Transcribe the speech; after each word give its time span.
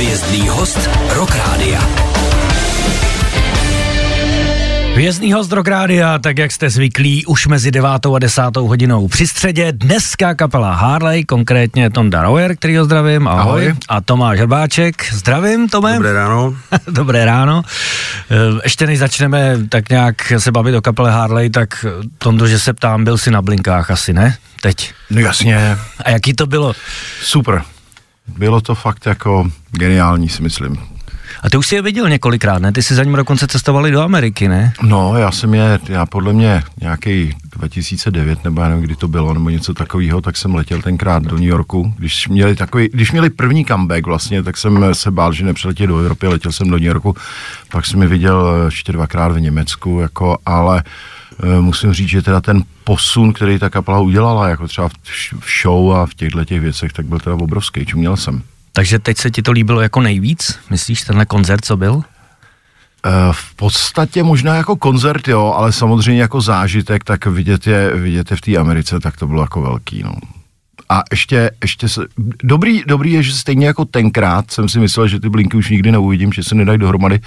Hvězdný 0.00 0.48
host 0.48 0.90
Rock 1.08 1.34
Rádia. 1.34 1.80
Vězný 4.96 5.32
host 5.32 5.52
Rock 5.52 5.68
Rádia, 5.68 6.18
tak 6.18 6.38
jak 6.38 6.52
jste 6.52 6.70
zvyklí, 6.70 7.26
už 7.26 7.46
mezi 7.46 7.70
9. 7.70 7.90
a 8.16 8.18
10. 8.18 8.42
hodinou 8.56 9.08
při 9.08 9.26
středě. 9.26 9.72
Dneska 9.72 10.34
kapela 10.34 10.74
Harley, 10.74 11.24
konkrétně 11.24 11.90
Tonda 11.90 12.22
Royer, 12.22 12.56
který 12.56 12.76
ho 12.76 12.84
zdravím, 12.84 13.28
ahoj. 13.28 13.42
Ahoj. 13.42 13.74
A 13.88 14.00
Tomáš 14.00 14.38
Hrbáček, 14.38 15.12
zdravím 15.12 15.68
Tome. 15.68 15.94
Dobré 15.94 16.12
ráno. 16.12 16.56
Dobré 16.88 17.24
ráno. 17.24 17.62
Eh, 18.30 18.36
Ještě 18.64 18.86
než 18.86 18.98
začneme 18.98 19.58
tak 19.68 19.88
nějak 19.88 20.32
se 20.38 20.52
bavit 20.52 20.74
o 20.74 20.80
kapele 20.82 21.10
Harley, 21.10 21.50
tak 21.50 21.84
eh, 21.88 22.08
Tondo, 22.18 22.46
že 22.46 22.58
se 22.58 22.72
ptám, 22.72 23.04
byl 23.04 23.18
jsi 23.18 23.30
na 23.30 23.42
blinkách 23.42 23.90
asi, 23.90 24.12
ne? 24.12 24.36
Teď. 24.60 24.92
No 25.10 25.20
jasně, 25.20 25.78
A 26.04 26.10
jaký 26.10 26.34
to 26.34 26.46
bylo? 26.46 26.72
super. 27.22 27.62
Bylo 28.38 28.60
to 28.60 28.74
fakt 28.74 29.06
jako 29.06 29.50
geniální, 29.70 30.28
si 30.28 30.42
myslím. 30.42 30.76
A 31.42 31.50
ty 31.50 31.56
už 31.56 31.66
jsi 31.66 31.74
je 31.74 31.82
viděl 31.82 32.08
několikrát, 32.08 32.58
ne? 32.58 32.72
Ty 32.72 32.82
jsi 32.82 32.94
za 32.94 33.04
ním 33.04 33.16
dokonce 33.16 33.46
cestovali 33.46 33.90
do 33.90 34.02
Ameriky, 34.02 34.48
ne? 34.48 34.72
No, 34.82 35.16
já 35.16 35.30
jsem 35.30 35.54
je, 35.54 35.78
já 35.88 36.06
podle 36.06 36.32
mě 36.32 36.62
nějaký 36.80 37.36
2009, 37.56 38.44
nebo 38.44 38.60
já 38.60 38.68
nevím, 38.68 38.84
kdy 38.84 38.96
to 38.96 39.08
bylo, 39.08 39.34
nebo 39.34 39.50
něco 39.50 39.74
takového, 39.74 40.20
tak 40.20 40.36
jsem 40.36 40.54
letěl 40.54 40.82
tenkrát 40.82 41.22
do 41.22 41.36
New 41.36 41.48
Yorku. 41.48 41.94
Když 41.98 42.28
měli, 42.28 42.56
takový, 42.56 42.88
když 42.92 43.12
měli 43.12 43.30
první 43.30 43.64
comeback 43.64 44.06
vlastně, 44.06 44.42
tak 44.42 44.56
jsem 44.56 44.94
se 44.94 45.10
bál, 45.10 45.32
že 45.32 45.44
nepřiletí 45.44 45.86
do 45.86 45.98
Evropy, 45.98 46.26
letěl 46.26 46.52
jsem 46.52 46.70
do 46.70 46.76
New 46.76 46.86
Yorku, 46.86 47.16
pak 47.72 47.86
jsem 47.86 48.02
je 48.02 48.08
viděl 48.08 48.62
ještě 48.64 48.92
dvakrát 48.92 49.32
v 49.32 49.40
Německu, 49.40 50.00
jako, 50.00 50.38
ale 50.46 50.82
eh, 50.86 51.19
musím 51.60 51.92
říct, 51.92 52.08
že 52.08 52.22
teda 52.22 52.40
ten 52.40 52.62
posun, 52.84 53.32
který 53.32 53.58
ta 53.58 53.70
kapela 53.70 53.98
udělala, 54.00 54.48
jako 54.48 54.68
třeba 54.68 54.88
v, 54.88 54.92
v 55.40 55.62
show 55.62 55.92
a 55.92 56.06
v 56.06 56.14
těchto 56.14 56.44
těch 56.44 56.60
věcech, 56.60 56.92
tak 56.92 57.06
byl 57.06 57.18
teda 57.18 57.36
obrovský, 57.36 57.86
čuměl 57.86 58.16
jsem. 58.16 58.42
Takže 58.72 58.98
teď 58.98 59.16
se 59.18 59.30
ti 59.30 59.42
to 59.42 59.52
líbilo 59.52 59.80
jako 59.80 60.00
nejvíc? 60.00 60.58
Myslíš, 60.70 61.02
tenhle 61.02 61.26
koncert, 61.26 61.64
co 61.64 61.76
byl? 61.76 62.02
Eh, 63.06 63.32
V 63.32 63.54
podstatě 63.54 64.22
možná 64.22 64.54
jako 64.54 64.76
koncert, 64.76 65.28
jo, 65.28 65.52
ale 65.56 65.72
samozřejmě 65.72 66.20
jako 66.22 66.40
zážitek, 66.40 67.04
tak 67.04 67.26
vidět 67.26 67.66
je, 67.66 67.96
vidět 67.96 68.30
je 68.30 68.36
v 68.36 68.40
té 68.40 68.56
Americe, 68.56 69.00
tak 69.00 69.16
to 69.16 69.26
bylo 69.26 69.42
jako 69.42 69.62
velký, 69.62 70.02
no. 70.02 70.12
A 70.90 71.02
ještě, 71.10 71.50
ještě 71.62 71.88
se, 71.88 72.06
dobrý, 72.42 72.82
dobrý 72.86 73.12
je, 73.12 73.22
že 73.22 73.32
stejně 73.32 73.66
jako 73.66 73.84
tenkrát 73.84 74.50
jsem 74.50 74.68
si 74.68 74.78
myslel, 74.78 75.08
že 75.08 75.20
ty 75.20 75.28
blinky 75.28 75.56
už 75.56 75.70
nikdy 75.70 75.92
neuvidím, 75.92 76.32
že 76.32 76.44
se 76.44 76.54
nedají 76.54 76.78
dohromady, 76.78 77.20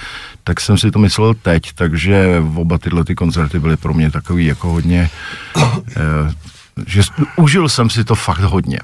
tak 0.44 0.62
jsem 0.62 0.78
si 0.78 0.92
to 0.92 1.00
myslel 1.00 1.34
teď, 1.34 1.74
takže 1.76 2.44
oba 2.56 2.78
tyhle 2.78 3.04
ty 3.04 3.16
koncerty 3.16 3.60
byly 3.60 3.78
pro 3.78 3.94
mě 3.94 4.12
takový 4.12 4.46
jako 4.46 4.70
hodně, 4.70 5.10
eh, 5.58 6.34
že 6.88 7.02
užil 7.36 7.70
jsem 7.70 7.90
si 7.90 8.04
to 8.04 8.16
fakt 8.16 8.40
hodně. 8.40 8.80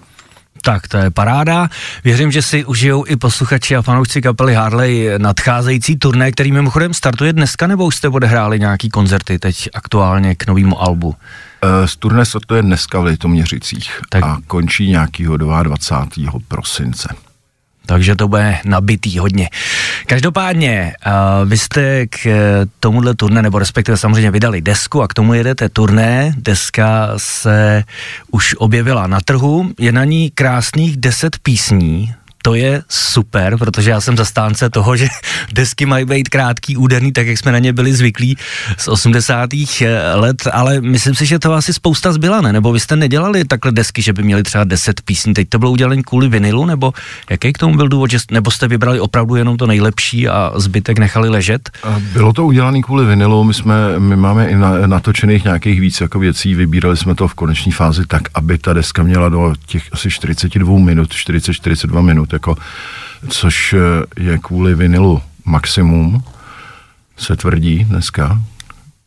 Tak, 0.62 0.88
to 0.88 0.98
je 0.98 1.10
paráda. 1.12 1.70
Věřím, 2.04 2.32
že 2.32 2.42
si 2.42 2.66
užijou 2.66 3.06
i 3.08 3.16
posluchači 3.16 3.76
a 3.76 3.82
fanoušci 3.82 4.22
kapely 4.22 4.54
Harley 4.56 5.10
nadcházející 5.18 5.96
turné, 5.98 6.32
který 6.32 6.52
mimochodem 6.52 6.94
startuje 6.94 7.34
dneska, 7.34 7.68
nebo 7.68 7.86
už 7.86 7.96
jste 7.96 8.10
odehráli 8.10 8.60
nějaký 8.60 8.90
koncerty 8.90 9.40
teď 9.40 9.70
aktuálně 9.74 10.36
k 10.36 10.48
novému 10.48 10.82
albu? 10.82 11.16
Eh, 11.64 11.88
Z 11.88 11.96
turné 11.96 12.26
startuje 12.26 12.62
dneska 12.62 13.00
v 13.00 13.04
Litoměřicích 13.04 13.92
Tak. 14.10 14.24
a 14.24 14.38
končí 14.48 14.90
nějakýho 14.90 15.38
22. 15.38 16.40
prosince. 16.48 17.10
Takže 17.86 18.16
to 18.16 18.28
bude 18.28 18.58
nabitý 18.66 19.20
hodně. 19.20 19.50
Každopádně, 20.06 20.94
uh, 21.06 21.50
vy 21.50 21.58
jste 21.58 22.08
k 22.08 22.26
eh, 22.26 22.66
tomuhle 22.80 23.16
turné, 23.16 23.42
nebo 23.42 23.60
respektive 23.60 23.98
samozřejmě 23.98 24.32
vydali 24.32 24.62
desku 24.62 25.02
a 25.02 25.08
k 25.08 25.14
tomu 25.14 25.34
jedete 25.34 25.70
turné. 25.70 26.34
Deska 26.38 27.10
se 27.18 27.84
už 28.32 28.56
objevila 28.58 29.08
na 29.08 29.20
trhu, 29.22 29.72
je 29.80 29.92
na 29.92 30.06
ní 30.06 30.32
krásných 30.32 30.98
10 30.98 31.38
písní, 31.40 32.14
to 32.44 32.56
je 32.56 32.84
super, 32.90 33.58
protože 33.58 33.90
já 33.90 34.02
jsem 34.02 34.18
zastánce 34.18 34.70
toho, 34.70 34.96
že 34.96 35.08
desky 35.54 35.86
mají 35.86 36.06
být 36.06 36.30
krátký, 36.30 36.78
úderný, 36.78 37.12
tak 37.12 37.28
jak 37.28 37.38
jsme 37.38 37.52
na 37.52 37.60
ně 37.60 37.74
byli 37.74 37.94
zvyklí 37.94 38.38
z 38.78 38.88
80. 38.88 39.50
let, 40.14 40.48
ale 40.52 40.82
myslím 40.82 41.16
si, 41.16 41.26
že 41.26 41.40
to 41.40 41.54
asi 41.54 41.74
spousta 41.74 42.12
zbyla, 42.14 42.42
ne? 42.42 42.54
Nebo 42.54 42.72
vy 42.72 42.80
jste 42.80 42.96
nedělali 42.96 43.46
takhle 43.46 43.72
desky, 43.72 44.02
že 44.02 44.14
by 44.14 44.24
měli 44.24 44.44
třeba 44.44 44.64
10 44.64 45.02
písní, 45.02 45.34
teď 45.34 45.50
to 45.50 45.60
bylo 45.60 45.72
udělané 45.72 46.04
kvůli 46.04 46.30
vinilu, 46.30 46.66
nebo 46.66 46.94
jaký 47.30 47.54
k 47.54 47.58
tomu 47.58 47.76
byl 47.76 47.88
důvod, 47.88 48.12
že, 48.12 48.18
nebo 48.32 48.52
jste 48.52 48.68
vybrali 48.68 49.00
opravdu 49.00 49.36
jenom 49.36 49.58
to 49.58 49.68
nejlepší 49.68 50.28
a 50.28 50.52
zbytek 50.56 51.00
nechali 51.00 51.30
ležet? 51.30 51.70
Bylo 52.14 52.34
to 52.34 52.46
udělané 52.46 52.82
kvůli 52.82 53.06
vinilu, 53.06 53.44
my, 53.44 53.54
jsme, 53.54 54.00
my 54.00 54.16
máme 54.16 54.48
i 54.48 54.56
na, 54.56 54.88
natočených 54.88 55.44
nějakých 55.44 55.82
víc 55.82 56.02
jako 56.02 56.20
věcí, 56.20 56.56
vybírali 56.56 56.98
jsme 56.98 57.16
to 57.16 57.28
v 57.28 57.34
koneční 57.34 57.72
fázi 57.72 58.06
tak, 58.06 58.22
aby 58.34 58.58
ta 58.58 58.74
deska 58.74 59.04
měla 59.04 59.30
do 59.30 59.54
těch 59.66 59.84
asi 59.92 60.10
42 60.12 60.80
minut, 60.80 61.10
40-42 61.10 62.02
minut, 62.02 62.29
jako, 62.34 62.58
což 63.30 63.74
eh, 63.74 64.22
je 64.24 64.38
kvůli 64.38 64.76
vinilu 64.76 65.22
maximum, 65.46 66.24
se 67.18 67.36
tvrdí 67.36 67.84
dneska. 67.84 68.42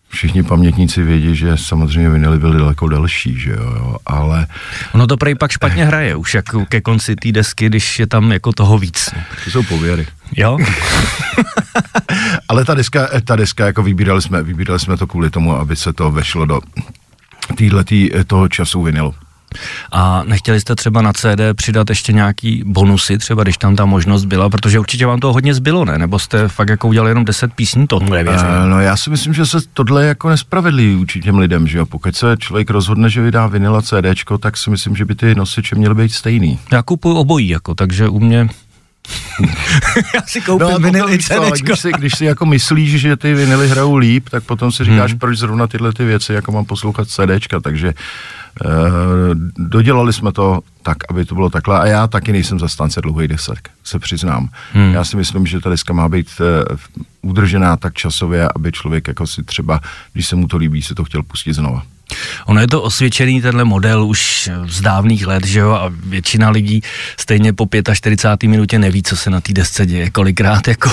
Všichni 0.09 0.43
pamětníci 0.43 1.03
vědí, 1.03 1.37
že 1.37 1.57
samozřejmě 1.57 2.11
vinily 2.11 2.39
byly 2.39 2.59
daleko 2.59 2.89
delší, 2.89 3.41
že 3.41 3.51
jo, 3.51 3.75
jo, 3.77 3.97
ale 4.07 4.47
Ono 4.93 5.07
to 5.07 5.17
prej 5.17 5.35
pak 5.35 5.51
špatně 5.51 5.85
hraje, 5.85 6.17
už 6.17 6.35
jako 6.35 6.67
ke 6.67 6.81
konci 6.81 7.17
té 7.17 7.33
desky, 7.33 7.67
když 7.67 7.99
je 7.99 8.07
tam 8.07 8.33
jako 8.33 8.53
toho 8.53 8.79
víc. 8.79 9.11
to 9.45 9.51
jsou 9.51 9.63
pověry. 9.63 10.07
Jo? 10.37 10.59
Ale 12.49 12.65
ta 12.65 12.75
deska, 12.75 13.09
ta 13.25 13.37
deska 13.37 13.67
jako 13.67 13.83
vybírali 13.83 14.23
jsme, 14.23 14.43
vybírali 14.43 14.81
jsme 14.81 14.97
to 14.97 15.07
kvůli 15.07 15.31
tomu, 15.31 15.57
aby 15.57 15.77
se 15.77 15.93
to 15.93 16.11
vešlo 16.11 16.47
do 16.47 16.61
týhletý, 17.57 18.11
toho 18.27 18.49
času 18.49 18.83
vinilu. 18.83 19.15
A 19.93 20.23
nechtěli 20.25 20.61
jste 20.61 20.75
třeba 20.75 21.03
na 21.03 21.13
CD 21.13 21.41
přidat 21.55 21.91
ještě 21.91 22.13
nějaký 22.13 22.63
bonusy, 22.67 23.19
třeba 23.19 23.43
když 23.43 23.57
tam 23.57 23.77
ta 23.77 23.85
možnost 23.85 24.25
byla, 24.25 24.49
protože 24.49 24.79
určitě 24.79 25.07
vám 25.07 25.21
to 25.21 25.33
hodně 25.33 25.55
zbylo, 25.55 25.85
ne? 25.85 25.99
Nebo 25.99 26.19
jste 26.19 26.49
fakt 26.49 26.69
jako 26.69 26.89
udělali 26.89 27.11
jenom 27.11 27.25
10 27.25 27.55
písní, 27.55 27.87
to 27.87 27.99
nevěřím. 27.99 28.49
Uh, 28.49 28.69
no 28.69 28.81
já 28.81 28.97
si 28.97 29.11
myslím, 29.11 29.35
že 29.35 29.47
se 29.47 29.59
tohle 29.75 30.05
je 30.05 30.09
jako 30.09 30.29
nespravedlivý 30.29 30.95
vůči 30.95 31.21
těm 31.21 31.39
lidem, 31.39 31.67
že 31.67 31.79
jo. 31.79 31.87
Pokud 31.87 32.17
se 32.17 32.37
člověk 32.39 32.71
rozhodne, 32.71 33.11
že 33.11 33.23
vydá 33.23 33.47
vinyl 33.47 33.77
a 33.77 33.83
CDčko, 33.83 34.39
tak 34.39 34.57
si 34.57 34.71
myslím, 34.71 34.97
že 34.97 35.05
by 35.05 35.15
ty 35.15 35.35
nosiče 35.35 35.77
měly 35.77 35.95
být 35.95 36.13
stejný. 36.13 36.59
Já 36.73 36.83
kupuju 36.83 37.17
obojí, 37.17 37.49
jako, 37.49 37.75
takže 37.75 38.09
u 38.09 38.21
mě... 38.21 38.49
Já 40.15 40.23
si 40.27 40.41
koupím 40.41 40.67
potom 40.69 40.97
ale 41.03 41.19
CDčko. 41.19 41.65
když, 41.65 41.81
si, 41.81 41.93
když 41.93 42.13
si 42.19 42.25
jako 42.25 42.47
myslíš, 42.47 43.01
že 43.01 43.17
ty 43.17 43.35
vinily 43.35 43.69
hrajou 43.69 43.97
líp, 43.97 44.29
tak 44.29 44.45
potom 44.45 44.73
si 44.73 44.85
říkáš, 44.85 45.11
Hmm. 45.11 45.19
proč 45.19 45.39
zrovna 45.39 45.67
tyhle 45.67 45.93
ty 45.93 46.05
věci, 46.05 46.33
jako 46.33 46.53
mám 46.53 46.65
poslouchat 46.65 47.09
CDčka, 47.09 47.61
takže 47.61 47.95
uh, 48.65 48.71
dodělali 49.59 50.13
jsme 50.13 50.33
to 50.33 50.61
tak, 50.83 50.97
aby 51.11 51.25
to 51.25 51.35
bylo 51.35 51.51
takhle 51.51 51.81
a 51.81 51.87
já 51.87 52.07
taky 52.07 52.33
nejsem 52.33 52.59
zastánce 52.59 53.01
dlouhých 53.01 53.29
desek, 53.29 53.69
se 53.85 53.99
přiznám. 53.99 54.49
Hmm. 54.73 54.93
Já 54.95 55.05
si 55.05 55.17
myslím, 55.17 55.47
že 55.47 55.61
ta 55.61 55.71
deska 55.71 55.93
má 55.93 56.09
být 56.09 56.29
uh, 56.41 56.77
udržená 57.31 57.77
tak 57.77 57.95
časově, 57.95 58.49
aby 58.57 58.73
člověk 58.73 59.09
jako 59.09 59.27
si 59.27 59.43
třeba, 59.43 59.81
když 60.13 60.27
se 60.27 60.37
mu 60.37 60.49
to 60.49 60.57
líbí, 60.57 60.83
si 60.83 60.95
to 60.95 61.05
chtěl 61.05 61.23
pustit 61.23 61.53
znova. 61.53 61.83
Ono 62.47 62.61
je 62.61 62.69
to 62.69 62.83
osvědčený 62.83 63.43
tenhle 63.43 63.65
model 63.65 64.05
už 64.05 64.51
z 64.67 64.81
dávných 64.81 65.27
let, 65.27 65.47
že 65.47 65.59
jo, 65.61 65.71
a 65.71 65.93
většina 66.07 66.51
lidí 66.51 66.83
stejně 67.21 67.53
po 67.53 67.69
45. 67.95 68.49
minutě 68.49 68.79
neví, 68.79 69.03
co 69.03 69.17
se 69.17 69.31
na 69.31 69.41
té 69.41 69.53
desce 69.53 69.87
děje, 69.87 70.11
kolikrát, 70.11 70.69
jako, 70.69 70.91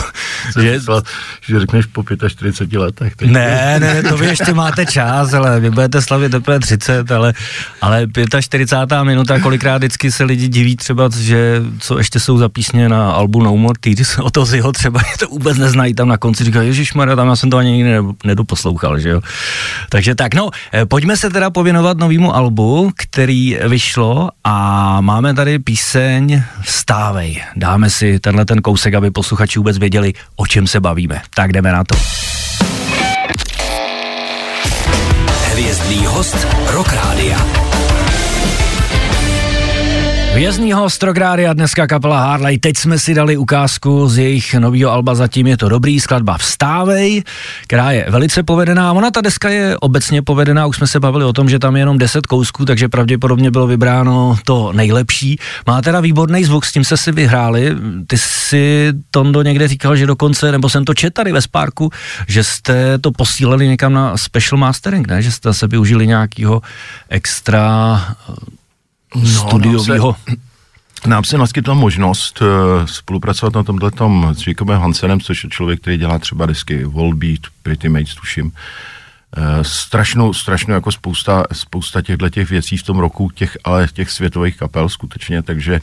že, 0.62 0.72
Myslel, 0.72 1.04
že 1.48 1.60
řekneš 1.60 1.86
po 1.86 2.04
45 2.28 2.80
letech. 2.80 3.16
teď. 3.16 3.30
Ne, 3.30 3.80
ne, 3.80 4.04
to 4.04 4.18
vy 4.18 4.26
ještě 4.26 4.54
máte 4.54 4.86
čas, 4.86 5.34
ale 5.34 5.60
vy 5.60 5.70
budete 5.70 6.02
slavit 6.02 6.32
teprve 6.32 6.60
30, 6.60 7.12
ale, 7.12 7.34
ale 7.82 8.08
45. 8.42 9.04
minuta, 9.04 9.40
kolikrát 9.40 9.78
vždycky 9.78 10.12
se 10.12 10.24
lidi 10.24 10.48
diví 10.48 10.76
třeba, 10.76 11.10
že 11.20 11.62
co 11.80 11.98
ještě 11.98 12.20
jsou 12.20 12.38
za 12.38 12.50
písně 12.50 12.90
na 12.90 13.12
albu 13.12 13.44
No 13.44 13.58
More 13.58 13.80
Tears, 13.80 14.18
o 14.20 14.30
to 14.30 14.46
ho 14.62 14.72
třeba 14.72 15.00
je 15.12 15.18
to 15.18 15.28
vůbec 15.28 15.58
neznají, 15.58 15.94
tam 15.94 16.08
na 16.08 16.18
konci 16.18 16.44
říkají, 16.44 16.68
Ježíš 16.68 16.94
tam 17.16 17.28
já 17.28 17.36
jsem 17.36 17.50
to 17.50 17.58
ani 17.58 17.72
nikdy 17.72 17.92
ne- 17.92 18.14
nedoposlouchal, 18.24 19.00
že 19.00 19.10
jo. 19.10 19.22
Takže 19.90 20.16
tak, 20.16 20.34
no, 20.34 20.50
eh, 20.74 20.86
pojďme 21.10 21.18
se 21.18 21.30
teda 21.30 21.50
pověnovat 21.50 21.98
novému 21.98 22.36
albu, 22.36 22.92
který 22.96 23.58
vyšlo 23.68 24.30
a 24.44 25.02
máme 25.02 25.34
tady 25.34 25.60
píseň 25.60 26.44
Vstávej. 26.62 27.44
Dáme 27.56 27.90
si 27.90 28.20
tenhle 28.20 28.46
ten 28.46 28.62
kousek, 28.62 28.94
aby 28.94 29.12
posluchači 29.12 29.60
vůbec 29.60 29.78
věděli, 29.78 30.14
o 30.36 30.48
čem 30.48 30.68
se 30.68 30.80
bavíme. 30.80 31.22
Tak 31.36 31.52
jdeme 31.52 31.72
na 31.72 31.84
to. 31.84 31.96
Hvězdný 35.52 36.06
host 36.06 36.48
Rock 36.72 36.94
Rádia. 36.94 37.38
Vězný 40.34 40.74
host 40.74 41.04
Rográdia, 41.04 41.54
dneska 41.54 41.88
kapela 41.88 42.20
Harley. 42.20 42.58
Teď 42.58 42.78
jsme 42.78 43.00
si 43.00 43.14
dali 43.14 43.38
ukázku 43.38 44.10
z 44.10 44.18
jejich 44.18 44.54
nového 44.54 44.92
alba 44.92 45.16
Zatím 45.16 45.48
je 45.48 45.58
to 45.58 45.70
dobrý, 45.70 46.00
skladba 46.00 46.38
Vstávej, 46.38 47.24
která 47.64 47.92
je 47.92 48.06
velice 48.10 48.44
povedená. 48.44 48.94
Ona 48.94 49.12
ta 49.12 49.22
deska 49.22 49.50
je 49.50 49.78
obecně 49.78 50.22
povedená, 50.22 50.66
už 50.66 50.78
jsme 50.78 50.88
se 50.88 51.00
bavili 51.00 51.26
o 51.26 51.34
tom, 51.34 51.50
že 51.50 51.60
tam 51.60 51.76
je 51.76 51.82
jenom 51.82 51.98
10 51.98 52.28
kousků, 52.28 52.66
takže 52.66 52.90
pravděpodobně 52.90 53.52
bylo 53.52 53.68
vybráno 53.68 54.38
to 54.46 54.74
nejlepší. 54.74 55.40
Má 55.68 55.82
teda 55.82 56.00
výborný 56.00 56.44
zvuk, 56.44 56.66
s 56.66 56.72
tím 56.72 56.84
se 56.84 56.98
si 56.98 57.12
vyhráli. 57.12 57.76
Ty 58.08 58.18
si, 58.18 58.94
Tondo, 59.12 59.42
někde 59.42 59.68
říkal, 59.68 59.96
že 59.96 60.08
dokonce, 60.08 60.52
nebo 60.52 60.70
jsem 60.70 60.86
to 60.86 60.94
četl 60.94 61.14
tady 61.14 61.32
ve 61.32 61.42
Sparku, 61.42 61.90
že 62.28 62.44
jste 62.44 62.98
to 62.98 63.12
posílali 63.12 63.68
někam 63.68 63.94
na 63.94 64.18
special 64.18 64.60
mastering, 64.60 65.08
ne? 65.08 65.22
Že 65.22 65.32
jste 65.32 65.54
se 65.54 65.68
využili 65.68 66.08
nějakého 66.08 66.62
extra 67.10 68.02
No, 69.16 69.26
studiového. 69.26 70.16
nám 71.08 71.24
se 71.24 71.38
naskytla 71.38 71.74
možnost 71.74 72.42
uh, 72.42 72.86
spolupracovat 72.86 73.54
na 73.54 73.64
tomhle 73.64 73.92
tom 73.92 74.36
s 74.38 74.48
Jacobem 74.48 74.82
Hansenem, 74.82 75.20
což 75.20 75.44
je 75.44 75.50
člověk, 75.50 75.82
který 75.82 75.98
dělá 75.98 76.20
třeba 76.20 76.46
disky 76.46 76.84
Volbeat, 76.84 77.40
Pretty 77.64 77.90
Mates, 77.90 78.16
tuším. 78.16 78.46
Uh, 78.46 78.54
strašnou, 79.62 80.34
strašnou 80.34 80.74
jako 80.74 80.92
spousta, 80.92 81.44
spousta 81.54 82.02
těchto 82.02 82.30
těch 82.30 82.50
věcí 82.50 82.78
v 82.78 82.84
tom 82.84 83.00
roku, 83.00 83.30
těch, 83.30 83.58
ale 83.64 83.88
těch 83.94 84.12
světových 84.12 84.58
kapel 84.58 84.90
skutečně, 84.90 85.42
takže 85.42 85.82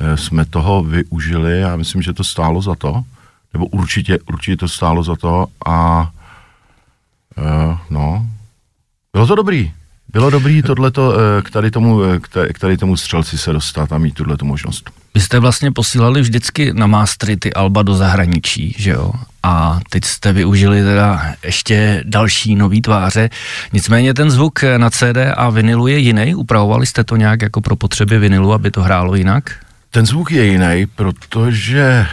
uh, 0.00 0.14
jsme 0.14 0.44
toho 0.44 0.82
využili 0.82 1.64
a 1.64 1.76
myslím, 1.76 2.02
že 2.02 2.12
to 2.12 2.24
stálo 2.24 2.62
za 2.62 2.74
to, 2.74 3.02
nebo 3.52 3.66
určitě, 3.66 4.18
určitě 4.32 4.56
to 4.56 4.68
stálo 4.68 5.02
za 5.02 5.16
to 5.16 5.46
a 5.66 6.10
uh, 7.36 7.78
no, 7.90 8.26
bylo 9.12 9.26
to 9.26 9.34
dobrý. 9.34 9.72
Bylo 10.12 10.30
dobrý 10.30 10.62
tohleto, 10.62 11.14
eh, 11.14 11.42
k 11.42 11.50
tady, 11.50 11.70
tomu, 11.70 12.02
eh, 12.04 12.18
k 12.52 12.58
tady 12.58 12.76
tomu 12.76 12.96
střelci 12.96 13.38
se 13.38 13.52
dostat 13.52 13.92
a 13.92 13.98
mít 13.98 14.14
tuhle 14.14 14.36
možnost. 14.42 14.90
Vy 15.14 15.20
jste 15.20 15.38
vlastně 15.38 15.72
posílali 15.72 16.20
vždycky 16.20 16.72
na 16.72 16.86
mastery 16.86 17.36
ty 17.36 17.52
alba 17.52 17.82
do 17.82 17.94
zahraničí, 17.94 18.74
že 18.78 18.90
jo? 18.90 19.12
A 19.42 19.80
teď 19.90 20.04
jste 20.04 20.32
využili 20.32 20.82
teda 20.82 21.34
ještě 21.44 22.02
další 22.06 22.56
nový 22.56 22.82
tváře. 22.82 23.30
Nicméně 23.72 24.14
ten 24.14 24.30
zvuk 24.30 24.62
na 24.76 24.90
CD 24.90 25.32
a 25.36 25.50
vinilu 25.50 25.86
je 25.86 25.98
jiný. 25.98 26.34
Upravovali 26.34 26.86
jste 26.86 27.04
to 27.04 27.16
nějak 27.16 27.42
jako 27.42 27.60
pro 27.60 27.76
potřeby 27.76 28.18
vinilu, 28.18 28.52
aby 28.52 28.70
to 28.70 28.82
hrálo 28.82 29.14
jinak? 29.14 29.50
Ten 29.92 30.06
zvuk 30.06 30.32
je 30.32 30.46
jiný, 30.46 30.86
protože 30.86 31.80
e, 31.80 32.06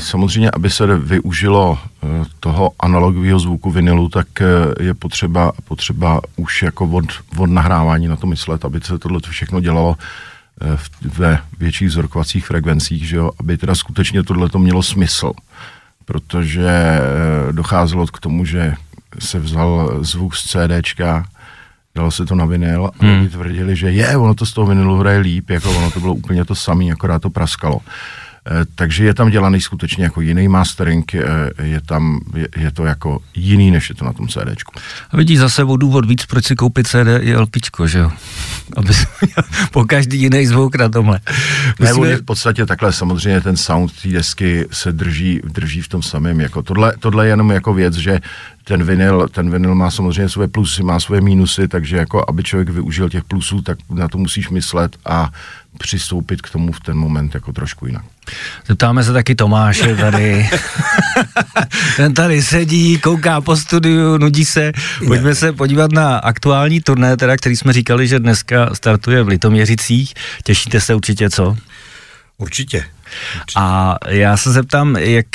samozřejmě, 0.00 0.50
aby 0.50 0.70
se 0.70 0.98
využilo 0.98 1.78
e, 1.78 2.06
toho 2.40 2.72
analogového 2.80 3.38
zvuku 3.38 3.70
vinilu, 3.70 4.08
tak 4.08 4.40
e, 4.40 4.46
je 4.80 4.94
potřeba, 4.94 5.52
potřeba 5.64 6.20
už 6.36 6.62
jako 6.62 6.84
od, 6.84 7.04
od 7.36 7.50
nahrávání 7.50 8.08
na 8.08 8.16
to 8.16 8.26
myslet, 8.26 8.64
aby 8.64 8.80
se 8.80 8.98
tohle 8.98 9.20
všechno 9.30 9.60
dělalo 9.60 9.96
ve 11.00 11.38
větších 11.58 11.88
vzorkovacích 11.88 12.46
frekvencích, 12.46 13.08
že 13.08 13.16
jo, 13.16 13.30
aby 13.40 13.56
teda 13.56 13.74
skutečně 13.74 14.22
tohle 14.22 14.48
to 14.48 14.58
mělo 14.58 14.82
smysl, 14.82 15.32
protože 16.04 17.00
docházelo 17.52 18.06
k 18.06 18.20
tomu, 18.20 18.44
že 18.44 18.74
se 19.18 19.38
vzal 19.38 19.98
zvuk 20.00 20.36
z 20.36 20.42
CDčka, 20.42 21.24
dalo 21.96 22.10
se 22.10 22.26
to 22.26 22.34
na 22.34 22.44
vinyl 22.44 22.86
a 22.86 23.04
hmm. 23.04 23.28
tvrdili, 23.28 23.76
že 23.76 23.90
je, 23.90 24.16
ono 24.16 24.34
to 24.34 24.46
z 24.46 24.52
toho 24.52 24.66
vinilu 24.66 24.96
hraje 24.96 25.18
líp, 25.18 25.50
jako 25.50 25.70
ono 25.70 25.90
to 25.90 26.00
bylo 26.00 26.14
úplně 26.14 26.44
to 26.44 26.54
samé, 26.54 26.92
akorát 26.92 27.22
to 27.22 27.30
praskalo. 27.30 27.80
E, 28.46 28.64
takže 28.74 29.04
je 29.04 29.14
tam 29.14 29.30
dělaný 29.30 29.60
skutečně 29.60 30.04
jako 30.04 30.20
jiný 30.20 30.48
mastering, 30.48 31.14
e, 31.14 31.20
je 31.62 31.80
tam, 31.80 32.20
je, 32.34 32.48
je 32.56 32.70
to 32.72 32.84
jako 32.84 33.18
jiný, 33.34 33.70
než 33.70 33.88
je 33.88 33.94
to 33.94 34.04
na 34.04 34.12
tom 34.12 34.28
CDčku. 34.28 34.72
A 35.10 35.16
vidíš 35.16 35.38
zase 35.38 35.64
o 35.64 35.76
důvod 35.76 36.04
víc, 36.04 36.26
proč 36.26 36.44
si 36.44 36.56
koupit 36.56 36.86
CD 36.86 37.08
i 37.20 37.36
LPčko, 37.36 37.86
že 37.86 37.98
jo? 37.98 38.12
Aby 38.76 38.92
po 39.70 39.84
každý 39.84 40.20
jiný 40.20 40.46
zvuk 40.46 40.76
na 40.76 40.88
tomhle. 40.88 41.20
Nebo 41.80 42.04
v 42.04 42.22
podstatě 42.22 42.66
takhle 42.66 42.92
samozřejmě 42.92 43.40
ten 43.40 43.56
sound 43.56 43.92
té 44.02 44.08
desky 44.08 44.66
se 44.72 44.92
drží, 44.92 45.40
drží 45.44 45.82
v 45.82 45.88
tom 45.88 46.02
samém. 46.02 46.40
Jako 46.40 46.62
tohle, 46.62 46.92
tohle 46.98 47.26
je 47.26 47.30
jenom 47.30 47.50
jako 47.50 47.74
věc, 47.74 47.94
že 47.94 48.20
ten 48.68 48.84
vinyl, 48.84 49.28
ten 49.28 49.50
vinyl 49.50 49.74
má 49.74 49.90
samozřejmě 49.90 50.28
své 50.28 50.48
plusy, 50.48 50.82
má 50.82 51.00
své 51.00 51.20
mínusy, 51.20 51.68
takže 51.68 51.96
jako 51.96 52.24
aby 52.28 52.42
člověk 52.42 52.68
využil 52.68 53.08
těch 53.08 53.24
plusů, 53.24 53.62
tak 53.62 53.78
na 53.90 54.08
to 54.08 54.18
musíš 54.18 54.48
myslet 54.48 54.96
a 55.04 55.30
přistoupit 55.78 56.42
k 56.42 56.50
tomu 56.50 56.72
v 56.72 56.80
ten 56.80 56.96
moment 56.96 57.34
jako 57.34 57.52
trošku 57.52 57.86
jinak. 57.86 58.04
Zeptáme 58.66 59.04
se 59.04 59.12
taky 59.12 59.34
Tomáše 59.34 59.96
tady. 59.96 60.50
Ten 61.96 62.14
tady 62.14 62.42
sedí, 62.42 62.98
kouká 62.98 63.40
po 63.40 63.56
studiu, 63.56 64.18
nudí 64.18 64.44
se. 64.44 64.72
Pojďme 65.06 65.34
se 65.34 65.52
podívat 65.52 65.92
na 65.92 66.16
aktuální 66.16 66.80
turné, 66.80 67.16
teda, 67.16 67.36
který 67.36 67.56
jsme 67.56 67.72
říkali, 67.72 68.08
že 68.08 68.18
dneska 68.18 68.74
startuje 68.74 69.22
v 69.22 69.28
Litoměřicích. 69.28 70.14
Těšíte 70.44 70.80
se 70.80 70.94
určitě, 70.94 71.30
co? 71.30 71.56
Určitě. 72.38 72.84
A 73.56 73.96
já 74.08 74.36
se 74.36 74.52
zeptám, 74.52 74.96
jak 74.96 75.26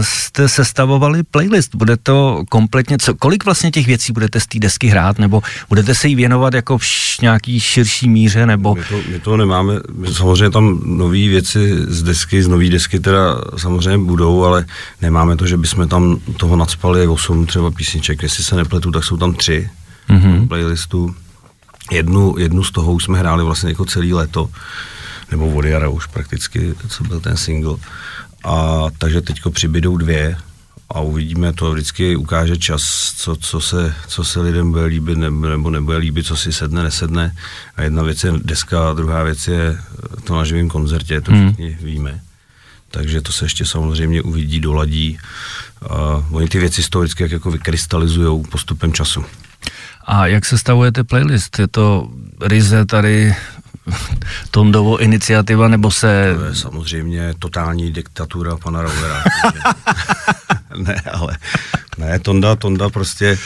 jste 0.00 0.48
sestavovali 0.48 1.22
playlist? 1.22 1.74
Bude 1.74 1.96
to 1.96 2.44
kompletně, 2.48 2.98
co, 2.98 3.14
kolik 3.14 3.44
vlastně 3.44 3.70
těch 3.70 3.86
věcí 3.86 4.12
budete 4.12 4.40
z 4.40 4.46
té 4.46 4.58
desky 4.58 4.86
hrát, 4.86 5.18
nebo 5.18 5.42
budete 5.68 5.94
se 5.94 6.08
jí 6.08 6.14
věnovat 6.14 6.54
jako 6.54 6.78
v 6.78 6.84
nějaký 7.22 7.60
širší 7.60 8.08
míře, 8.08 8.46
nebo? 8.46 8.74
My 8.74 8.84
to, 8.84 9.00
my 9.10 9.20
to 9.20 9.36
nemáme, 9.36 9.74
my 9.92 10.14
samozřejmě 10.14 10.50
tam 10.50 10.80
nové 10.84 11.28
věci 11.28 11.74
z 11.86 12.02
desky, 12.02 12.42
z 12.42 12.48
nové 12.48 12.68
desky 12.68 13.00
teda 13.00 13.40
samozřejmě 13.56 14.06
budou, 14.06 14.44
ale 14.44 14.64
nemáme 15.02 15.36
to, 15.36 15.46
že 15.46 15.56
bychom 15.56 15.88
tam 15.88 16.18
toho 16.36 16.56
nadspali 16.56 17.06
8 17.06 17.46
třeba 17.46 17.70
písniček, 17.70 18.22
jestli 18.22 18.44
se 18.44 18.56
nepletu, 18.56 18.90
tak 18.90 19.04
jsou 19.04 19.16
tam 19.16 19.34
tři 19.34 19.70
mm-hmm. 20.10 20.48
playlistu. 20.48 21.14
Jednu, 21.90 22.38
jednu 22.38 22.64
z 22.64 22.70
toho 22.70 22.92
už 22.92 23.04
jsme 23.04 23.18
hráli 23.18 23.44
vlastně 23.44 23.68
jako 23.68 23.84
celý 23.84 24.14
léto 24.14 24.48
nebo 25.30 25.54
od 25.54 25.64
jara 25.64 25.88
už 25.88 26.06
prakticky, 26.06 26.74
co 26.88 27.04
byl 27.04 27.20
ten 27.20 27.36
single. 27.36 27.76
A 28.44 28.86
takže 28.98 29.20
teďko 29.20 29.50
přibydou 29.50 29.96
dvě 29.96 30.36
a 30.90 31.00
uvidíme, 31.00 31.52
to 31.52 31.72
vždycky 31.72 32.16
ukáže 32.16 32.56
čas, 32.56 33.12
co, 33.16 33.36
co, 33.36 33.60
se, 33.60 33.94
co 34.06 34.24
se 34.24 34.40
lidem 34.40 34.72
bude 34.72 34.84
líbit 34.84 35.18
nebo, 35.18 35.70
nebude 35.70 35.96
líbit, 35.96 36.26
co 36.26 36.36
si 36.36 36.52
sedne, 36.52 36.82
nesedne. 36.82 37.34
A 37.76 37.82
jedna 37.82 38.02
věc 38.02 38.24
je 38.24 38.32
deska, 38.36 38.90
a 38.90 38.92
druhá 38.92 39.22
věc 39.22 39.48
je 39.48 39.78
to 40.24 40.36
na 40.36 40.44
živém 40.44 40.68
koncertě, 40.68 41.20
to 41.20 41.32
hmm. 41.32 41.46
všichni 41.46 41.78
víme. 41.80 42.20
Takže 42.90 43.20
to 43.20 43.32
se 43.32 43.44
ještě 43.44 43.66
samozřejmě 43.66 44.22
uvidí, 44.22 44.60
doladí. 44.60 45.18
A 45.90 46.24
oni 46.30 46.48
ty 46.48 46.58
věci 46.58 46.82
z 46.82 46.88
toho 46.88 47.02
vždycky 47.02 47.22
jak 47.22 47.32
jako 47.32 47.50
vykrystalizují 47.50 48.44
postupem 48.44 48.92
času. 48.92 49.24
A 50.06 50.26
jak 50.26 50.44
se 50.44 50.58
stavujete 50.58 51.04
playlist? 51.04 51.58
Je 51.58 51.68
to 51.68 52.10
ryze 52.40 52.86
tady 52.86 53.34
Tondovo 54.50 54.98
iniciativa, 54.98 55.68
nebo 55.68 55.90
se... 55.90 56.34
To 56.38 56.44
je 56.44 56.54
samozřejmě 56.54 57.34
totální 57.38 57.92
diktatura 57.92 58.56
pana 58.56 58.82
Raulera. 58.82 59.24
ne, 60.76 61.02
ale 61.12 61.36
ne, 61.98 62.18
Tonda, 62.18 62.56
Tonda 62.56 62.88
prostě 62.88 63.38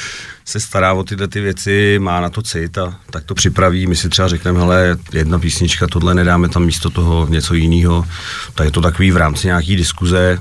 se 0.45 0.61
stará 0.61 0.93
o 0.93 1.03
tyhle 1.03 1.29
ty 1.29 1.41
věci, 1.41 1.99
má 1.99 2.21
na 2.21 2.31
to 2.31 2.43
cit 2.43 2.79
a 2.79 2.99
tak 3.11 3.25
to 3.25 3.35
připraví. 3.35 3.87
My 3.87 3.97
si 3.97 4.09
třeba 4.09 4.29
řekneme, 4.29 4.59
hele, 4.59 4.97
jedna 5.13 5.39
písnička, 5.39 5.87
tohle 5.87 6.15
nedáme 6.15 6.49
tam 6.49 6.65
místo 6.65 6.91
toho 6.91 7.27
něco 7.27 7.55
jiného. 7.55 8.07
Tak 8.55 8.65
je 8.65 8.71
to 8.71 8.81
takový 8.81 9.11
v 9.11 9.17
rámci 9.17 9.47
nějaký 9.47 9.77
diskuze, 9.77 10.39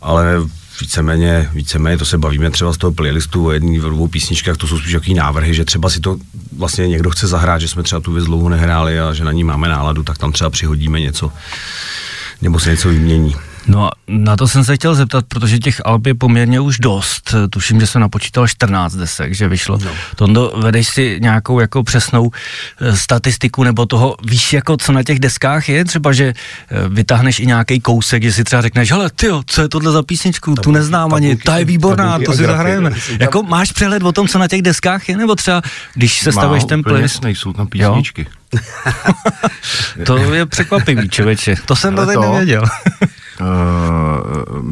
ale 0.00 0.34
víceméně, 0.80 1.50
víceméně 1.52 1.98
to 1.98 2.04
se 2.04 2.18
bavíme 2.18 2.50
třeba 2.50 2.72
z 2.72 2.76
toho 2.76 2.92
playlistu 2.92 3.46
o 3.46 3.52
jedné 3.52 3.78
dvou 3.78 4.08
písničkách, 4.08 4.56
to 4.56 4.66
jsou 4.66 4.78
spíš 4.78 4.92
jaký 4.92 5.14
návrhy, 5.14 5.54
že 5.54 5.64
třeba 5.64 5.90
si 5.90 6.00
to 6.00 6.16
vlastně 6.56 6.88
někdo 6.88 7.10
chce 7.10 7.26
zahrát, 7.26 7.60
že 7.60 7.68
jsme 7.68 7.82
třeba 7.82 8.00
tu 8.00 8.12
věc 8.12 8.24
dlouho 8.24 8.48
nehráli 8.48 9.00
a 9.00 9.12
že 9.12 9.24
na 9.24 9.32
ní 9.32 9.44
máme 9.44 9.68
náladu, 9.68 10.02
tak 10.02 10.18
tam 10.18 10.32
třeba 10.32 10.50
přihodíme 10.50 11.00
něco, 11.00 11.32
nebo 12.42 12.60
se 12.60 12.70
něco 12.70 12.88
vymění. 12.88 13.36
No 13.68 13.86
a 13.86 13.90
na 14.08 14.36
to 14.36 14.48
jsem 14.48 14.64
se 14.64 14.76
chtěl 14.76 14.94
zeptat, 14.94 15.24
protože 15.28 15.58
těch 15.58 15.80
alb 15.84 16.06
je 16.06 16.14
poměrně 16.14 16.60
už 16.60 16.78
dost. 16.78 17.34
Tuším, 17.50 17.80
že 17.80 17.86
se 17.86 17.98
napočítal 17.98 18.48
14 18.48 18.94
desek, 18.94 19.34
že 19.34 19.48
vyšlo. 19.48 19.78
No. 19.84 19.90
Tondo, 20.16 20.52
vedeš 20.56 20.88
si 20.88 21.18
nějakou 21.20 21.60
jako 21.60 21.82
přesnou 21.82 22.30
eh, 22.80 22.96
statistiku 22.96 23.64
nebo 23.64 23.86
toho, 23.86 24.16
víš 24.26 24.52
jako 24.52 24.76
co 24.76 24.92
na 24.92 25.02
těch 25.02 25.18
deskách 25.18 25.68
je? 25.68 25.84
Třeba, 25.84 26.12
že 26.12 26.24
eh, 26.24 26.88
vytáhneš 26.88 27.40
i 27.40 27.46
nějaký 27.46 27.80
kousek, 27.80 28.22
že 28.22 28.32
si 28.32 28.44
třeba 28.44 28.62
řekneš, 28.62 28.90
hele, 28.90 29.10
ty 29.10 29.26
co 29.46 29.62
je 29.62 29.68
tohle 29.68 29.92
za 29.92 30.02
písničku, 30.02 30.54
tu 30.54 30.70
neznám 30.70 31.14
ani, 31.14 31.36
ta 31.36 31.58
je 31.58 31.64
výborná, 31.64 32.18
to 32.26 32.32
si 32.32 32.46
zahrajeme. 32.46 32.90
Jako 33.20 33.42
máš 33.42 33.72
přehled 33.72 34.02
o 34.02 34.12
tom, 34.12 34.28
co 34.28 34.38
na 34.38 34.48
těch 34.48 34.62
deskách 34.62 35.08
je, 35.08 35.16
nebo 35.16 35.34
třeba, 35.34 35.62
když 35.94 36.20
se 36.20 36.32
stavuješ 36.32 36.64
ten 36.64 36.82
playlist? 36.82 37.22
Nejsou 37.22 37.52
tam 37.52 37.66
písničky. 37.66 38.26
to 40.06 40.16
je 40.16 40.46
překvapivý, 40.46 41.08
člověče. 41.08 41.54
To 41.66 41.76
jsem 41.76 41.96
to 41.96 42.06
teď 42.06 42.18
nevěděl. 42.18 42.64
Uh, 43.40 44.62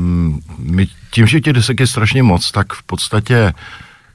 my, 0.59 0.87
tím, 1.11 1.27
že 1.27 1.41
těch 1.41 1.53
desek 1.53 1.81
je 1.81 1.87
strašně 1.87 2.23
moc, 2.23 2.51
tak 2.51 2.73
v 2.73 2.83
podstatě 2.83 3.55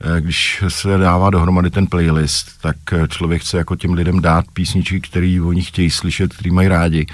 eh, 0.01 0.21
když 0.21 0.63
se 0.67 0.97
dává 0.97 1.29
dohromady 1.29 1.69
ten 1.69 1.87
playlist, 1.87 2.61
tak 2.61 2.75
eh, 2.91 3.07
člověk 3.07 3.41
chce 3.41 3.57
jako 3.57 3.75
těm 3.75 3.93
lidem 3.93 4.21
dát 4.21 4.45
písničky, 4.53 5.01
které 5.01 5.39
oni 5.45 5.61
chtějí 5.61 5.91
slyšet, 5.91 6.33
který 6.33 6.51
mají 6.51 6.67
rádi. 6.67 7.05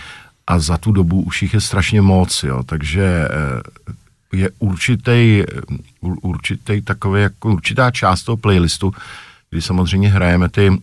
A 0.48 0.60
za 0.60 0.78
tu 0.78 0.92
dobu 0.92 1.22
už 1.22 1.42
jich 1.42 1.54
je 1.54 1.62
strašně 1.62 2.02
moc, 2.02 2.44
jo. 2.44 2.64
Takže 2.64 3.28
je 4.34 4.50
určitý, 4.60 5.44
určitý 6.02 6.82
takový, 6.82 7.22
jako 7.22 7.50
určitá 7.50 7.92
část 7.92 8.24
toho 8.24 8.38
playlistu, 8.38 8.94
kdy 9.50 9.62
samozřejmě 9.62 10.10
hrajeme 10.10 10.50
ty, 10.50 10.82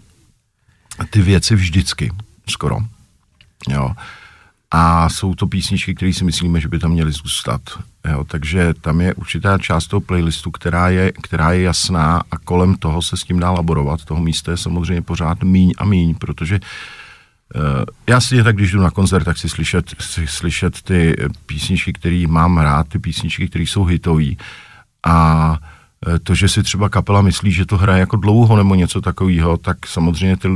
ty 1.11 1.23
věci 1.23 1.55
vždycky, 1.55 2.13
skoro. 2.49 2.79
Jo. 3.69 3.93
A 4.77 5.09
jsou 5.09 5.35
to 5.35 5.47
písničky, 5.47 5.95
které 5.95 6.13
si 6.13 6.25
myslíme, 6.25 6.61
že 6.61 6.69
by 6.69 6.79
tam 6.79 6.91
měly 6.91 7.13
zůstat. 7.13 7.61
Jo, 8.11 8.25
takže 8.25 8.75
tam 8.81 9.01
je 9.01 9.15
určitá 9.15 9.59
část 9.59 9.87
toho 9.87 10.01
playlistu, 10.01 10.51
která 10.51 10.89
je, 10.89 11.13
která 11.23 11.53
je 11.53 11.63
jasná 11.63 12.23
a 12.31 12.39
kolem 12.39 12.75
toho 12.75 13.03
se 13.03 13.17
s 13.17 13.23
tím 13.23 13.41
dá 13.41 13.51
laborovat. 13.51 14.05
Toho 14.05 14.21
místa 14.21 14.51
je 14.51 14.57
samozřejmě 14.57 15.03
pořád 15.03 15.43
míň 15.43 15.73
a 15.79 15.85
míň, 15.85 16.15
protože 16.15 16.61
uh, 16.61 17.61
já 18.09 18.21
si 18.21 18.43
tak, 18.43 18.57
když 18.57 18.73
jdu 18.73 18.81
na 18.81 18.91
koncert, 18.91 19.25
tak 19.25 19.39
si 19.39 19.49
slyšet, 19.49 19.95
si 20.01 20.27
slyšet 20.27 20.83
ty 20.83 21.17
písničky, 21.47 21.93
které 21.93 22.25
mám 22.29 22.59
rád, 22.59 22.89
ty 22.89 22.99
písničky, 22.99 23.49
které 23.49 23.65
jsou 23.65 23.85
hitové. 23.85 24.25
A 25.07 25.59
eh, 25.63 25.74
to, 26.23 26.35
že 26.35 26.49
si 26.49 26.63
třeba 26.63 26.89
kapela 26.89 27.23
myslí, 27.23 27.53
že 27.53 27.67
to 27.67 27.77
hraje 27.77 28.01
jako 28.01 28.17
dlouho 28.17 28.57
nebo 28.57 28.75
něco 28.75 29.01
takového, 29.01 29.57
tak 29.57 29.87
samozřejmě 29.87 30.37
ty, 30.37 30.49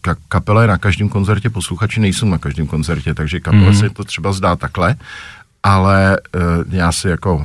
ka, 0.00 0.16
kapela 0.28 0.62
je 0.62 0.68
na 0.68 0.78
každém 0.78 1.08
koncertě, 1.08 1.50
posluchači 1.50 2.00
nejsou 2.00 2.26
na 2.26 2.38
každém 2.38 2.66
koncertě, 2.66 3.14
takže 3.14 3.40
kapela 3.40 3.70
mm. 3.70 3.76
se 3.76 3.90
to 3.90 4.04
třeba 4.04 4.32
zdá 4.32 4.56
takhle, 4.56 4.96
ale 5.62 6.18
uh, 6.34 6.74
já 6.74 6.92
si 6.92 7.08
jako 7.08 7.44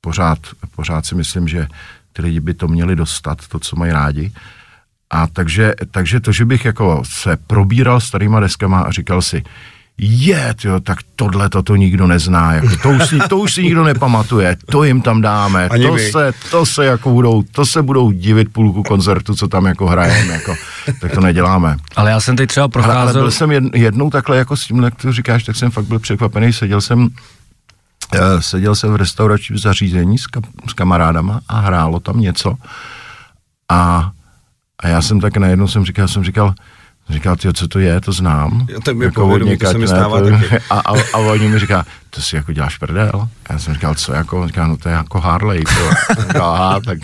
pořád, 0.00 0.38
pořád 0.76 1.06
si 1.06 1.14
myslím, 1.14 1.48
že 1.48 1.66
ty 2.12 2.22
lidi 2.22 2.40
by 2.40 2.54
to 2.54 2.68
měli 2.68 2.96
dostat, 2.96 3.48
to, 3.48 3.58
co 3.58 3.76
mají 3.76 3.92
rádi. 3.92 4.32
A 5.10 5.26
takže, 5.26 5.74
takže 5.90 6.20
to, 6.20 6.32
že 6.32 6.44
bych 6.44 6.64
jako 6.64 7.02
se 7.06 7.36
probíral 7.36 8.00
starýma 8.00 8.40
deskama 8.40 8.80
a 8.80 8.90
říkal 8.90 9.22
si, 9.22 9.44
je, 9.98 10.54
tyjo, 10.62 10.80
tak 10.80 10.98
tohle 11.16 11.48
to 11.48 11.76
nikdo 11.76 12.06
nezná, 12.06 12.52
jako 12.52 12.76
to, 12.82 12.90
už 12.90 13.08
si, 13.08 13.18
to 13.28 13.38
už 13.38 13.54
si 13.54 13.62
nikdo 13.62 13.84
nepamatuje, 13.84 14.56
to 14.70 14.84
jim 14.84 15.02
tam 15.02 15.20
dáme, 15.20 15.68
Ani 15.68 15.86
to 15.86 15.94
my. 15.94 16.10
se, 16.10 16.32
to 16.50 16.66
se 16.66 16.84
jako 16.84 17.10
budou, 17.10 17.42
to 17.42 17.66
se 17.66 17.82
budou 17.82 18.10
divit 18.10 18.52
půlku 18.52 18.82
koncertu, 18.82 19.34
co 19.34 19.48
tam 19.48 19.66
jako 19.66 19.86
hrajeme, 19.86 20.32
jako, 20.32 20.54
tak 21.00 21.12
to 21.12 21.20
neděláme. 21.20 21.76
Ale 21.96 22.10
já 22.10 22.20
jsem 22.20 22.36
teď 22.36 22.48
třeba 22.48 22.64
Ale, 22.64 22.70
procházel... 22.70 23.00
ale 23.00 23.12
byl 23.12 23.30
jsem 23.30 23.52
jed, 23.52 23.64
jednou 23.74 24.10
takhle, 24.10 24.36
jako 24.36 24.56
s 24.56 24.66
tím, 24.66 24.82
jak 24.82 24.94
to 24.94 25.12
říkáš, 25.12 25.44
tak 25.44 25.56
jsem 25.56 25.70
fakt 25.70 25.84
byl 25.84 25.98
překvapený, 25.98 26.52
seděl 26.52 26.80
jsem 26.80 27.08
eh, 28.14 28.42
seděl 28.42 28.74
jsem 28.74 28.92
v 28.92 28.96
restauračním 28.96 29.58
zařízení 29.58 30.18
s, 30.18 30.26
ka, 30.26 30.40
s 30.68 30.72
kamarádama 30.72 31.40
a 31.48 31.60
hrálo 31.60 32.00
tam 32.00 32.20
něco 32.20 32.54
a, 33.68 34.10
a 34.82 34.88
já 34.88 35.02
jsem 35.02 35.20
tak 35.20 35.36
najednou 35.36 35.68
jsem 35.68 35.84
říkal, 35.84 36.08
jsem 36.08 36.24
říkal, 36.24 36.54
Říkal, 37.10 37.36
tyjo, 37.36 37.52
co 37.52 37.68
to 37.68 37.78
je, 37.78 38.00
to 38.00 38.12
znám. 38.12 38.66
Jo, 38.70 38.80
to 38.80 38.94
mi 38.94 39.04
jako 39.04 39.20
povědomí, 39.20 39.56
to 39.56 39.66
se 39.66 39.78
mi 39.78 39.88
stává 39.88 40.20
to- 40.20 40.30
taky. 40.30 40.46
A, 40.70 40.78
a, 40.78 40.92
a 41.14 41.18
oni 41.18 41.48
mi 41.48 41.58
říká, 41.58 41.84
to 42.10 42.20
si 42.22 42.36
jako 42.36 42.52
děláš 42.52 42.78
prdel? 42.78 43.28
A 43.48 43.52
já 43.52 43.58
jsem 43.58 43.74
říkal, 43.74 43.94
co 43.94 44.12
jako? 44.12 44.40
On 44.40 44.46
říká, 44.46 44.66
no 44.66 44.76
to 44.76 44.88
je 44.88 44.94
jako 44.94 45.20
Harley. 45.20 45.64
To. 45.64 45.84
Já 46.18 46.24
říkal, 46.26 46.54
Aha, 46.54 46.80
tak 46.80 46.98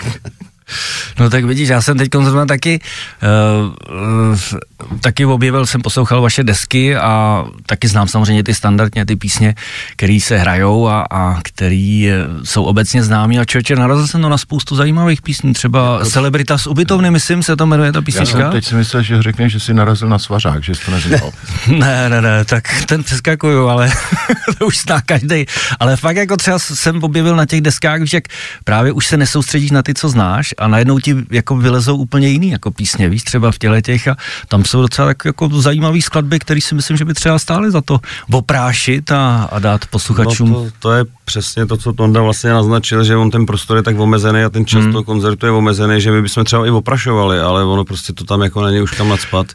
No 1.19 1.31
tak 1.31 1.45
vidíš, 1.45 1.69
já 1.69 1.83
jsem 1.83 1.99
teď 1.99 2.09
zrovna 2.23 2.47
taky, 2.47 2.81
uh, 3.23 4.31
uh, 4.31 4.99
taky 5.01 5.25
objevil, 5.25 5.67
jsem 5.67 5.81
poslouchal 5.81 6.23
vaše 6.23 6.43
desky 6.43 6.97
a 6.97 7.45
taky 7.67 7.89
znám 7.89 8.09
samozřejmě 8.09 8.43
ty 8.43 8.55
standardně 8.55 9.07
ty 9.07 9.17
písně, 9.17 9.55
které 9.97 10.19
se 10.23 10.39
hrajou 10.39 10.89
a, 10.89 11.07
a 11.11 11.41
které 11.43 12.25
jsou 12.45 12.65
obecně 12.65 13.03
známí 13.03 13.39
a 13.39 13.45
člověče, 13.45 13.77
narazil 13.77 14.07
jsem 14.07 14.23
to 14.23 14.29
na 14.29 14.39
spoustu 14.39 14.77
zajímavých 14.77 15.23
písní, 15.23 15.53
třeba 15.53 16.05
Celebrita 16.05 16.59
z 16.59 16.67
ubytovny, 16.67 17.11
myslím, 17.11 17.43
se 17.43 17.57
to 17.57 17.67
jmenuje 17.67 17.93
ta 17.93 17.99
já 17.99 18.03
písnička. 18.03 18.39
jsem 18.39 18.51
teď 18.51 18.65
si 18.65 18.75
myslel, 18.75 19.03
že 19.03 19.23
řekne, 19.23 19.49
že 19.49 19.61
si 19.61 19.75
narazil 19.75 20.09
na 20.09 20.19
svařák, 20.19 20.65
že 20.65 20.75
jsi 20.75 20.85
to 20.85 20.91
neznal. 20.91 21.31
Ne, 21.67 22.09
ne, 22.09 22.21
ne, 22.23 22.45
tak 22.45 22.85
ten 22.87 23.03
přeskakuju, 23.03 23.69
ale 23.69 23.91
to 24.59 24.67
už 24.67 24.79
zná 24.79 25.01
každý. 25.01 25.47
Ale 25.81 25.97
fakt 25.97 26.17
jako 26.17 26.37
třeba 26.37 26.59
jsem 26.59 27.05
objevil 27.05 27.37
na 27.37 27.47
těch 27.47 27.61
deskách, 27.61 28.03
že 28.05 28.21
právě 28.65 28.93
už 28.93 29.07
se 29.07 29.17
nesoustředíš 29.17 29.71
na 29.71 29.83
ty, 29.83 29.95
co 29.95 30.09
znáš 30.09 30.55
a 30.61 30.69
najednou 30.69 30.99
ti 30.99 31.17
jako 31.31 31.57
vylezou 31.57 31.97
úplně 31.97 32.29
jiný 32.29 32.51
jako 32.51 32.71
písně, 32.71 33.09
víš, 33.09 33.23
třeba 33.23 33.53
v 33.53 33.59
těle 33.59 33.83
těch 33.83 34.09
a 34.09 34.17
tam 34.49 34.65
jsou 34.65 34.83
docela 34.83 35.09
tak 35.09 35.25
jako 35.25 35.49
zajímavý 35.49 36.03
skladby, 36.03 36.39
které 36.39 36.61
si 36.61 36.75
myslím, 36.75 36.97
že 36.97 37.05
by 37.05 37.15
třeba 37.15 37.39
stály 37.39 37.71
za 37.71 37.81
to 37.81 38.01
oprášit 38.33 39.13
a, 39.13 39.49
a 39.53 39.59
dát 39.59 39.87
posluchačům. 39.87 40.51
No 40.51 40.65
to, 40.65 40.71
to 40.79 40.93
je 40.93 41.05
přesně 41.25 41.67
to, 41.67 41.77
co 41.77 41.93
Tonda 41.93 42.23
vlastně 42.23 42.51
naznačil, 42.51 43.05
že 43.05 43.17
on 43.17 43.31
ten 43.31 43.47
prostor 43.47 43.77
je 43.77 43.83
tak 43.83 43.99
omezený 43.99 44.43
a 44.43 44.49
ten 44.51 44.67
čas 44.67 44.81
Hmm. 44.83 44.93
toho 44.93 45.05
koncertu 45.05 45.47
je 45.47 45.53
omezený, 45.53 46.01
že 46.01 46.11
my 46.11 46.23
bychom 46.23 46.45
třeba 46.45 46.67
i 46.67 46.71
oprašovali, 46.71 47.41
ale 47.41 47.65
ono 47.65 47.85
prostě 47.85 48.13
to 48.13 48.25
tam 48.25 48.41
jako 48.43 48.65
není 48.65 48.81
už 48.81 48.91
kam 48.91 49.09
nadspat. 49.09 49.47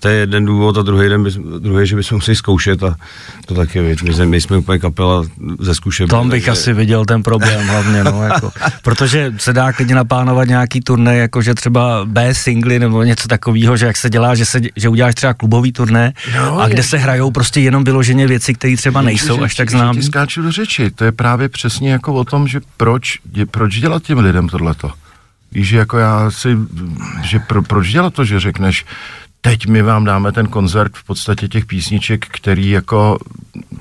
To 0.00 0.08
je 0.08 0.14
jeden 0.16 0.44
důvod 0.44 0.78
a 0.78 0.82
druhý, 0.82 1.08
den 1.08 1.22
bys, 1.24 1.34
druhý 1.58 1.86
že 1.86 1.96
bychom 1.96 2.16
museli 2.16 2.36
zkoušet 2.36 2.82
a 2.82 2.96
to 3.46 3.54
taky 3.54 3.80
věc. 3.80 4.02
My, 4.02 4.14
jsme- 4.14 4.26
my 4.26 4.40
jsme 4.40 4.56
úplně 4.58 4.78
kapela 4.78 5.24
ze 5.60 5.74
zkušebny. 5.74 6.10
Tam 6.10 6.30
bych 6.30 6.44
takže- 6.44 6.50
asi 6.60 6.72
viděl 6.72 7.04
ten 7.04 7.22
problém 7.22 7.66
hlavně, 7.66 8.04
no, 8.04 8.22
jako, 8.22 8.50
protože 8.82 9.32
se 9.36 9.52
dá 9.52 9.72
klidně 9.72 9.94
naplánovat 9.94 10.48
nějaký 10.50 10.80
turné, 10.80 11.16
jako 11.16 11.42
že 11.42 11.54
třeba 11.54 12.04
B 12.04 12.34
singly 12.34 12.78
nebo 12.78 13.02
něco 13.02 13.28
takového, 13.28 13.76
že 13.76 13.86
jak 13.86 13.96
se 13.96 14.10
dělá, 14.10 14.34
že, 14.34 14.44
se, 14.46 14.60
že 14.76 14.88
uděláš 14.88 15.14
třeba 15.14 15.34
klubový 15.34 15.72
turné 15.72 16.12
No, 16.36 16.60
a 16.60 16.68
kde 16.68 16.78
je- 16.78 16.82
se 16.82 16.98
hrajou 16.98 17.30
prostě 17.30 17.60
jenom 17.60 17.84
vyloženě 17.84 18.26
věci, 18.26 18.54
které 18.54 18.76
třeba 18.76 19.02
nejsou 19.02 19.36
Že- 19.36 19.42
až 19.44 19.54
tak 19.54 19.70
že 19.70 19.76
známé. 19.76 20.00
Ti 20.00 20.06
skáču 20.06 20.42
do 20.42 20.52
řeči, 20.52 20.90
to 20.90 21.04
je 21.04 21.12
právě 21.12 21.48
přesně 21.48 21.92
jako 21.92 22.14
o 22.14 22.24
tom, 22.24 22.48
že 22.48 22.60
proč, 22.76 23.18
je, 23.34 23.46
proč 23.46 23.80
dělat 23.80 24.02
těm 24.02 24.18
lidem 24.18 24.48
tohleto. 24.48 24.90
Víš, 25.52 25.68
že 25.68 25.76
jako 25.76 25.98
já 25.98 26.30
si, 26.30 26.48
že 27.22 27.38
pro, 27.38 27.62
proč 27.62 27.88
dělat 27.88 28.14
to, 28.14 28.24
že 28.24 28.40
řekneš, 28.40 28.84
teď 29.40 29.66
my 29.66 29.82
vám 29.82 30.04
dáme 30.04 30.32
ten 30.32 30.46
koncert 30.46 30.92
v 30.94 31.04
podstatě 31.04 31.48
těch 31.48 31.66
písniček, 31.66 32.26
který 32.26 32.70
jako 32.70 33.18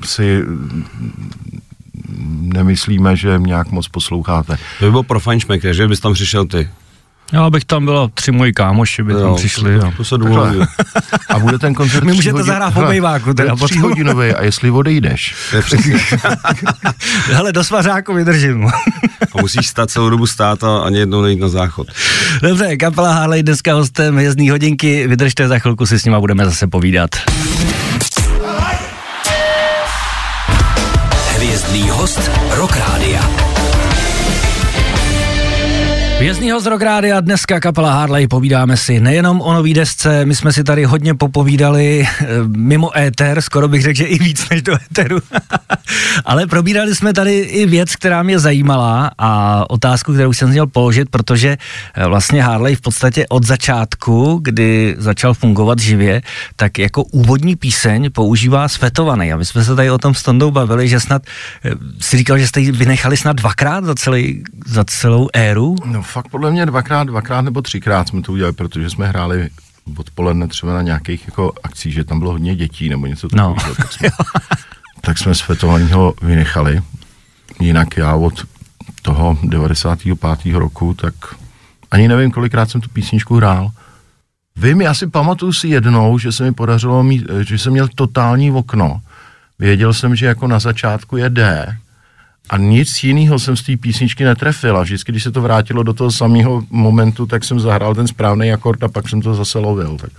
si 0.05 0.41
nemyslíme, 2.39 3.15
že 3.15 3.35
nějak 3.37 3.71
moc 3.71 3.87
posloucháte. 3.87 4.57
To 4.79 4.85
by 4.85 4.91
bylo 4.91 5.03
pro 5.03 5.19
fajnšmekre, 5.19 5.73
že 5.73 5.87
bys 5.87 5.99
tam 5.99 6.13
přišel 6.13 6.45
ty. 6.45 6.69
Já 7.33 7.49
bych 7.49 7.65
tam 7.65 7.85
byla 7.85 8.07
tři 8.13 8.31
moji 8.31 8.53
kámoši, 8.53 9.03
by 9.03 9.13
tam 9.13 9.21
Jo, 9.21 9.35
přišli. 9.35 9.79
To, 9.79 9.87
A... 9.87 9.91
to 9.97 10.03
se. 10.03 10.15
A 11.29 11.39
bude 11.39 11.59
ten 11.59 11.73
koncert 11.73 12.03
My 12.03 12.11
tři 12.11 12.15
můžete 12.15 12.37
hodin- 12.37 12.45
zahrát 12.45 12.73
v 12.73 12.75
Hele, 12.75 12.87
obejváku 12.87 13.33
teda 13.33 13.49
bude 13.55 13.59
potom. 13.59 13.67
tříhodinový 13.67 14.29
a 14.31 14.43
jestli 14.43 14.71
odejdeš, 14.71 15.35
To 15.49 15.55
je 15.55 15.61
přesně. 15.61 15.95
Hele, 17.25 17.51
do 17.51 17.63
svařáku 17.63 18.13
vydržím. 18.13 18.67
A 18.67 19.41
musíš 19.41 19.67
stát 19.67 19.89
celou 19.89 20.09
dobu 20.09 20.27
stát 20.27 20.63
a 20.63 20.77
ani 20.79 20.97
jednou 20.99 21.21
nejít 21.21 21.39
na 21.39 21.47
záchod. 21.47 21.87
Dobře, 22.41 22.77
kapela 22.77 23.13
Harley 23.13 23.43
dneska 23.43 23.73
hostem 23.73 24.15
Hvězdný 24.15 24.49
hodinky. 24.49 25.07
Vydržte, 25.07 25.47
za 25.47 25.59
chvilku 25.59 25.85
si 25.85 25.99
s 25.99 26.05
nima 26.05 26.19
budeme 26.19 26.45
zase 26.45 26.67
povídat. 26.67 27.09
Hvězdný 31.59 31.89
host 31.89 32.31
Rock 32.55 32.75
Rádia. 32.75 33.58
Vězního 36.19 36.59
z 36.59 36.65
Rokrádia, 36.65 37.21
dneska 37.21 37.59
kapela 37.59 37.93
Harley, 37.93 38.27
povídáme 38.27 38.77
si 38.77 38.99
nejenom 38.99 39.41
o 39.41 39.53
nový 39.53 39.73
desce, 39.73 40.25
my 40.25 40.35
jsme 40.35 40.53
si 40.53 40.63
tady 40.63 40.85
hodně 40.85 41.13
popovídali 41.13 42.07
eh, 42.07 42.25
mimo 42.47 42.97
éter, 42.97 43.41
skoro 43.41 43.67
bych 43.67 43.81
řekl, 43.81 43.97
že 43.97 44.03
i 44.03 44.19
víc 44.19 44.49
než 44.49 44.61
do 44.61 44.75
éteru, 44.75 45.19
ale 46.25 46.47
probírali 46.47 46.95
jsme 46.95 47.13
tady 47.13 47.37
i 47.39 47.65
věc, 47.65 47.95
která 47.95 48.23
mě 48.23 48.39
zajímala 48.39 49.11
a 49.17 49.63
otázku, 49.69 50.13
kterou 50.13 50.33
jsem 50.33 50.49
měl 50.49 50.67
položit, 50.67 51.09
protože 51.09 51.57
eh, 51.95 52.07
vlastně 52.07 52.43
Harley 52.43 52.75
v 52.75 52.81
podstatě 52.81 53.25
od 53.29 53.45
začátku, 53.45 54.39
kdy 54.43 54.95
začal 54.97 55.33
fungovat 55.33 55.79
živě, 55.79 56.21
tak 56.55 56.79
jako 56.79 57.03
úvodní 57.03 57.55
píseň 57.55 58.09
používá 58.11 58.67
Svetovaný. 58.67 59.33
A 59.33 59.37
my 59.37 59.45
jsme 59.45 59.63
se 59.63 59.75
tady 59.75 59.91
o 59.91 59.97
tom 59.97 60.13
s 60.13 60.23
Tondou 60.23 60.51
bavili, 60.51 60.87
že 60.87 60.99
snad 60.99 61.21
eh, 61.65 61.71
si 61.99 62.17
říkal, 62.17 62.37
že 62.37 62.47
jste 62.47 62.61
ji 62.61 62.71
vynechali 62.71 63.17
snad 63.17 63.35
dvakrát 63.35 63.83
za, 63.85 63.95
celý, 63.95 64.43
za 64.65 64.83
celou 64.83 65.29
éru, 65.33 65.75
No 65.85 66.08
fakt 66.09 66.27
podle 66.27 66.51
mě 66.51 66.65
dvakrát, 66.65 67.03
dvakrát 67.07 67.41
nebo 67.41 67.61
třikrát 67.61 68.07
jsme 68.07 68.21
to 68.21 68.31
udělali, 68.31 68.53
protože 68.53 68.89
jsme 68.89 69.07
hráli 69.07 69.49
odpoledne 69.97 70.47
třeba 70.47 70.73
na 70.73 70.81
nějakých 70.81 71.27
jako 71.27 71.53
akcích, 71.63 71.93
že 71.93 72.03
tam 72.03 72.19
bylo 72.19 72.31
hodně 72.31 72.55
dětí 72.55 72.89
nebo 72.89 73.05
něco 73.05 73.27
No. 73.33 73.55
takového. 73.55 73.75
Tak 73.75 73.91
jsme, 73.91 74.09
tak 75.01 75.17
jsme 75.17 75.33
vynechali. 76.21 76.81
Jinak 77.59 77.97
já 77.97 78.15
od 78.15 78.45
toho 79.01 79.37
95. 79.43 80.53
roku, 80.53 80.93
tak 80.93 81.13
ani 81.91 82.07
nevím, 82.07 82.31
kolikrát 82.31 82.69
jsem 82.69 82.81
tu 82.81 82.89
písničku 82.89 83.35
hrál. 83.35 83.71
Vím, 84.55 84.81
já 84.81 84.93
si 84.93 85.07
pamatuju 85.07 85.53
si 85.53 85.67
jednou, 85.67 86.17
že 86.19 86.31
se 86.31 86.43
mi 86.43 86.51
podařilo 86.51 87.03
mít, 87.03 87.25
eh, 87.29 87.43
že 87.43 87.57
jsem 87.57 87.73
měl 87.73 87.87
totální 87.95 88.51
okno. 88.51 89.01
Věděl 89.59 89.93
jsem, 89.93 90.15
že 90.15 90.25
jako 90.25 90.47
na 90.47 90.59
začátku 90.59 91.17
je 91.17 91.29
D, 91.29 91.67
a 92.49 92.57
nic 92.57 93.03
jiného 93.03 93.39
jsem 93.39 93.57
z 93.57 93.63
té 93.63 93.77
písničky 93.77 94.23
netrefil 94.23 94.77
a 94.77 94.81
vždycky, 94.83 95.11
když 95.11 95.23
se 95.23 95.31
to 95.31 95.41
vrátilo 95.41 95.83
do 95.83 95.93
toho 95.93 96.11
samého 96.11 96.63
momentu, 96.69 97.25
tak 97.25 97.43
jsem 97.43 97.59
zahrál 97.59 97.95
ten 97.95 98.07
správný 98.07 98.51
akord 98.51 98.83
a 98.83 98.87
pak 98.87 99.09
jsem 99.09 99.21
to 99.21 99.33
zase 99.33 99.59
lovil. 99.59 99.97
Tak. 100.01 100.11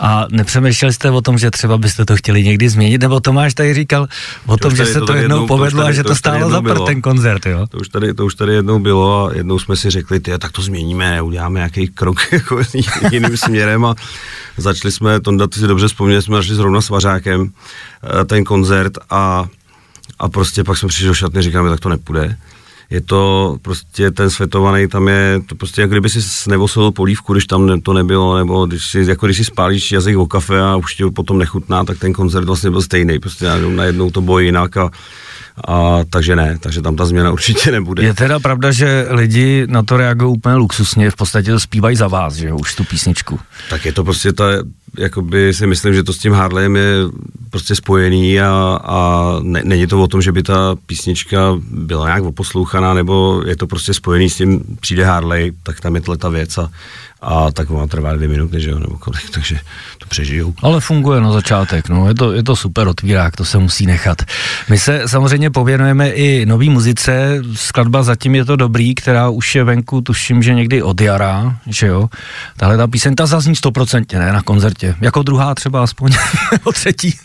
A 0.00 0.26
nepřemýšleli 0.30 0.92
jste 0.92 1.10
o 1.10 1.20
tom, 1.20 1.38
že 1.38 1.50
třeba 1.50 1.78
byste 1.78 2.04
to 2.04 2.16
chtěli 2.16 2.44
někdy 2.44 2.68
změnit, 2.68 3.00
nebo 3.00 3.20
Tomáš 3.20 3.54
tady 3.54 3.74
říkal 3.74 4.06
o 4.46 4.56
tom, 4.56 4.76
že 4.76 4.86
se 4.86 5.00
to 5.00 5.06
to 5.06 5.12
jednou 5.14 5.22
jednou- 5.22 5.40
to 5.40 5.46
povedlo 5.46 5.80
a 5.80 5.84
tady- 5.84 5.96
že 5.96 6.02
to 6.02 6.08
to 6.08 6.14
stálo 6.16 6.50
za 6.50 6.62
prd 6.62 6.84
ten 6.86 7.02
koncert, 7.02 7.46
jo? 7.46 7.66
To 7.66 7.78
už 7.78 7.88
tady, 7.88 8.14
to 8.14 8.26
už 8.26 8.34
tady 8.34 8.54
jednou 8.54 8.78
bylo 8.78 9.26
a 9.26 9.32
jednou 9.34 9.58
jsme 9.58 9.76
si 9.76 9.90
řekli, 9.90 10.20
ty, 10.20 10.38
tak 10.38 10.52
to 10.52 10.62
změníme, 10.62 11.22
uděláme 11.22 11.58
nějaký 11.58 11.88
krok 11.88 12.16
jako 12.32 12.60
jiným 13.12 13.36
směrem 13.36 13.84
a 13.84 13.94
začali 14.56 14.92
jsme, 14.92 15.20
Tonda, 15.20 15.46
ty 15.46 15.60
si 15.60 15.66
dobře 15.66 15.88
vzpomněl, 15.88 16.22
jsme 16.22 16.36
začali 16.36 16.54
zrovna 16.56 16.80
s 16.80 16.88
Vařákem 16.88 17.50
eh, 18.20 18.24
ten 18.24 18.44
koncert 18.44 18.92
a, 19.10 19.46
a 20.18 20.28
prostě 20.28 20.64
pak 20.64 20.78
jsme 20.78 20.88
přišli 20.88 21.06
do 21.06 21.14
šatny, 21.14 21.42
říkáme, 21.42 21.70
tak 21.70 21.80
to 21.80 21.88
nepůjde. 21.88 22.36
Je 22.90 23.00
to 23.00 23.56
prostě 23.62 24.10
ten 24.10 24.30
světovaný, 24.30 24.88
tam 24.88 25.08
je 25.08 25.40
to 25.46 25.54
prostě 25.54 25.80
jako 25.80 25.94
kdyby 25.94 26.10
si 26.10 26.50
nevosil 26.50 26.90
polívku, 26.90 27.32
když 27.32 27.46
tam 27.46 27.80
to 27.80 27.92
nebylo, 27.92 28.36
nebo 28.36 28.66
když 28.66 28.86
si, 28.86 29.04
jako 29.08 29.26
když 29.26 29.36
si 29.36 29.44
spálíš 29.44 29.92
jazyk 29.92 30.16
o 30.16 30.26
kafe 30.26 30.60
a 30.60 30.76
už 30.76 30.94
ti 30.94 31.04
potom 31.10 31.38
nechutná, 31.38 31.84
tak 31.84 31.98
ten 31.98 32.12
koncert 32.12 32.44
vlastně 32.44 32.70
byl 32.70 32.82
stejný, 32.82 33.18
prostě 33.18 33.46
najednou, 33.68 34.10
to 34.10 34.20
bylo 34.20 34.38
jinak 34.38 34.76
a 34.76 34.90
A, 35.64 36.04
takže 36.10 36.36
ne, 36.36 36.58
takže 36.60 36.82
tam 36.82 36.96
ta 36.96 37.06
změna 37.06 37.32
určitě 37.32 37.72
nebude. 37.72 38.02
Je 38.02 38.14
teda 38.14 38.38
pravda, 38.38 38.72
že 38.72 39.06
lidi 39.10 39.64
na 39.66 39.82
to 39.82 39.96
reagují 39.96 40.32
úplně 40.32 40.54
luxusně, 40.54 41.10
v 41.10 41.16
podstatě 41.16 41.50
to 41.50 41.60
zpívají 41.60 41.96
za 41.96 42.08
vás, 42.08 42.34
že 42.34 42.48
jo, 42.48 42.56
už 42.56 42.74
tu 42.74 42.84
písničku. 42.84 43.40
Tak 43.70 43.84
je 43.84 43.92
to 43.92 44.04
prostě 44.04 44.32
ta, 44.32 44.44
jakoby 44.98 45.54
si 45.54 45.66
myslím, 45.66 45.94
že 45.94 46.02
to 46.02 46.12
s 46.12 46.18
tím 46.18 46.32
Harleyem 46.32 46.76
je 46.76 46.94
prostě 47.56 47.74
spojený 47.74 48.40
a, 48.40 48.80
a 48.84 49.30
ne, 49.42 49.60
není 49.64 49.86
to 49.86 50.02
o 50.02 50.06
tom, 50.06 50.22
že 50.22 50.32
by 50.32 50.42
ta 50.42 50.76
písnička 50.86 51.38
byla 51.70 52.06
nějak 52.06 52.24
oposlouchaná, 52.24 52.94
nebo 52.94 53.42
je 53.46 53.56
to 53.56 53.66
prostě 53.66 53.94
spojený 53.94 54.30
s 54.30 54.36
tím, 54.36 54.60
přijde 54.80 55.04
Harley, 55.04 55.52
tak 55.62 55.80
tam 55.80 55.94
je 55.94 56.00
ta 56.18 56.28
věc 56.28 56.58
a, 56.58 56.70
a 57.20 57.50
tak 57.50 57.70
ona 57.70 57.86
trvá 57.86 58.12
dvě 58.12 58.28
minuty, 58.28 58.60
že 58.60 58.70
jo, 58.70 58.78
nebo 58.78 58.98
kolik, 58.98 59.30
takže 59.34 59.58
to 59.98 60.06
přežijou. 60.08 60.54
Ale 60.62 60.80
funguje 60.80 61.20
na 61.20 61.32
začátek, 61.32 61.88
no, 61.88 62.08
je 62.08 62.14
to, 62.14 62.32
je 62.32 62.42
to 62.42 62.56
super 62.56 62.88
otvírák, 62.88 63.36
to 63.36 63.44
se 63.44 63.58
musí 63.58 63.86
nechat. 63.86 64.22
My 64.68 64.78
se 64.78 65.02
samozřejmě 65.06 65.50
pověnujeme 65.50 66.10
i 66.10 66.46
nový 66.46 66.70
muzice, 66.70 67.42
skladba 67.54 68.02
zatím 68.02 68.34
je 68.34 68.44
to 68.44 68.56
dobrý, 68.56 68.94
která 68.94 69.28
už 69.28 69.54
je 69.54 69.64
venku, 69.64 70.00
tuším, 70.00 70.42
že 70.42 70.54
někdy 70.54 70.82
od 70.82 71.00
jara, 71.00 71.56
že 71.66 71.86
jo. 71.86 72.08
Tahle 72.56 72.76
ta 72.76 72.86
píseň, 72.86 73.14
ta 73.14 73.26
zazní 73.26 73.56
stoprocentně, 73.56 74.18
ne, 74.18 74.32
na 74.32 74.42
koncertě, 74.42 74.94
jako 75.00 75.22
druhá 75.22 75.54
třeba 75.54 75.82
aspoň, 75.82 76.12
nebo 76.52 76.72
třetí. 76.72 77.16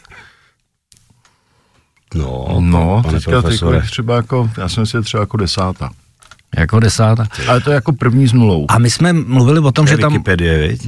No, 2.16 2.58
no 2.60 3.02
pane 3.04 3.18
teďka 3.18 3.42
profesore. 3.42 3.82
třeba 3.82 4.16
jako, 4.16 4.50
já 4.58 4.70
jsem 4.70 4.86
si 4.86 5.02
třeba 5.02 5.22
jako 5.22 5.38
desátá. 5.38 5.90
Jako 6.58 6.80
desátá. 6.80 7.28
Ale 7.48 7.62
to 7.62 7.72
je 7.72 7.76
jako 7.76 7.94
první 7.94 8.28
s 8.28 8.34
nulou. 8.34 8.66
A 8.70 8.80
my 8.80 8.90
jsme 8.90 9.14
mluvili 9.14 9.60
o 9.60 9.72
tom, 9.72 9.88
že 9.88 9.98
tam, 9.98 10.24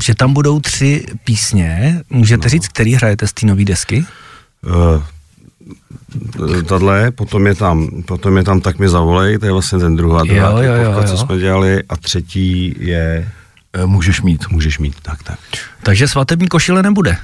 že 0.03 0.15
tam 0.15 0.33
budou 0.33 0.59
tři 0.59 1.05
písně. 1.23 2.01
Můžete 2.09 2.45
no. 2.45 2.49
říct, 2.49 2.67
který 2.67 2.93
hrajete 2.93 3.27
z 3.27 3.33
té 3.33 3.45
nové 3.45 3.65
desky? 3.65 4.05
Uh, 4.61 5.03
Tadle, 6.67 7.11
potom 7.11 7.47
je 7.47 7.55
tam, 7.55 8.03
potom 8.05 8.37
je 8.37 8.43
tam 8.43 8.61
Tak 8.61 8.79
mi 8.79 8.89
zavolej, 8.89 9.37
to 9.37 9.45
je 9.45 9.51
vlastně 9.51 9.79
ten 9.79 9.95
druhá, 9.95 10.23
druhá 10.23 10.49
jo, 10.49 10.57
jo, 10.57 10.73
jo, 10.73 10.91
jo. 10.91 11.03
co 11.03 11.17
jsme 11.17 11.37
dělali 11.37 11.83
a 11.89 11.97
třetí 11.97 12.75
je 12.79 13.29
eh, 13.73 13.85
Můžeš 13.85 14.21
mít. 14.21 14.49
Můžeš 14.49 14.79
mít, 14.79 14.95
tak, 15.01 15.23
tak. 15.23 15.39
Takže 15.83 16.07
svatební 16.07 16.47
košile 16.47 16.83
nebude? 16.83 17.17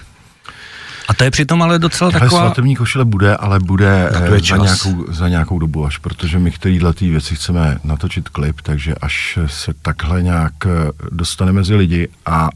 A 1.09 1.13
to 1.13 1.23
je 1.23 1.31
přitom 1.31 1.61
ale 1.61 1.79
docela 1.79 2.11
taková... 2.11 2.41
Ale 2.41 2.49
svatební 2.49 2.75
košile 2.75 3.05
bude, 3.05 3.35
ale 3.35 3.59
bude 3.59 4.09
eh, 4.13 4.39
za 4.39 4.57
nějakou, 4.57 5.05
za 5.13 5.29
nějakou 5.29 5.59
dobu 5.59 5.85
až, 5.85 5.97
protože 5.97 6.39
my 6.39 6.51
kterýhle 6.51 6.93
ty 6.93 7.09
věci 7.09 7.35
chceme 7.35 7.77
natočit 7.83 8.29
klip, 8.29 8.61
takže 8.61 8.95
až 8.95 9.39
se 9.45 9.73
takhle 9.81 10.23
nějak 10.23 10.53
eh, 10.65 10.91
dostane 11.11 11.51
mezi 11.51 11.75
lidi 11.75 12.07
a 12.25 12.49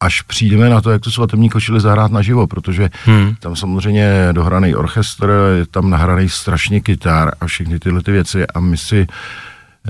až 0.00 0.22
přijdeme 0.22 0.68
na 0.68 0.80
to, 0.80 0.90
jak 0.90 1.02
tu 1.02 1.10
svatební 1.10 1.48
košili 1.48 1.80
zahrát 1.80 2.12
naživo, 2.12 2.46
protože 2.46 2.90
hmm. 3.04 3.34
tam 3.40 3.56
samozřejmě 3.56 4.00
je 4.00 4.32
dohraný 4.32 4.74
orchestr, 4.74 5.32
je 5.58 5.66
tam 5.66 5.90
nahraný 5.90 6.28
strašně 6.28 6.80
kytar 6.80 7.32
a 7.40 7.46
všechny 7.46 7.78
tyhle 7.78 8.02
ty 8.02 8.12
věci 8.12 8.46
a 8.46 8.60
my 8.60 8.76
si 8.76 9.06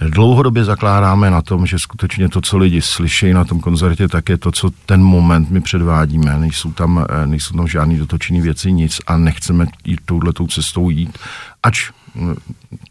dlouhodobě 0.00 0.64
zakládáme 0.64 1.30
na 1.30 1.42
tom, 1.42 1.66
že 1.66 1.78
skutečně 1.78 2.28
to, 2.28 2.40
co 2.40 2.58
lidi 2.58 2.82
slyší 2.82 3.32
na 3.32 3.44
tom 3.44 3.60
koncertě, 3.60 4.08
tak 4.08 4.28
je 4.28 4.38
to, 4.38 4.52
co 4.52 4.70
ten 4.86 5.02
moment 5.02 5.50
my 5.50 5.60
předvádíme. 5.60 6.38
Nejsou 6.38 6.72
tam, 6.72 7.06
eh, 7.08 7.26
nejsou 7.26 7.56
tam 7.56 7.68
žádný 7.68 7.98
dotočený 7.98 8.40
věci, 8.40 8.72
nic 8.72 9.00
a 9.06 9.16
nechceme 9.16 9.66
jít 9.84 10.00
touhletou 10.04 10.46
cestou 10.46 10.90
jít, 10.90 11.18
ač 11.62 11.90
hm, 12.14 12.34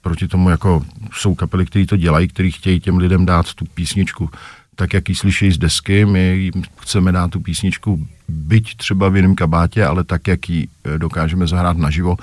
proti 0.02 0.28
tomu 0.28 0.50
jako 0.50 0.86
jsou 1.14 1.36
kapely, 1.36 1.66
které 1.66 1.86
to 1.86 1.98
dělají, 1.98 2.28
který 2.28 2.52
chtějí 2.52 2.80
těm 2.80 2.98
lidem 2.98 3.26
dát 3.26 3.54
tu 3.54 3.66
písničku 3.66 4.30
tak, 4.76 4.94
jak 4.94 5.10
ji 5.10 5.16
slyší 5.16 5.52
z 5.52 5.58
desky, 5.58 6.06
my 6.06 6.38
jim 6.38 6.64
chceme 6.80 7.12
dát 7.12 7.32
tu 7.32 7.40
písničku 7.40 8.08
byť 8.28 8.78
třeba 8.78 9.10
v 9.10 9.16
jiném 9.16 9.36
kabátě, 9.36 9.86
ale 9.86 10.04
tak, 10.04 10.28
jak 10.28 10.50
ji 10.50 10.68
eh, 10.68 10.98
dokážeme 10.98 11.48
zahrát 11.48 11.78
naživo, 11.78 12.18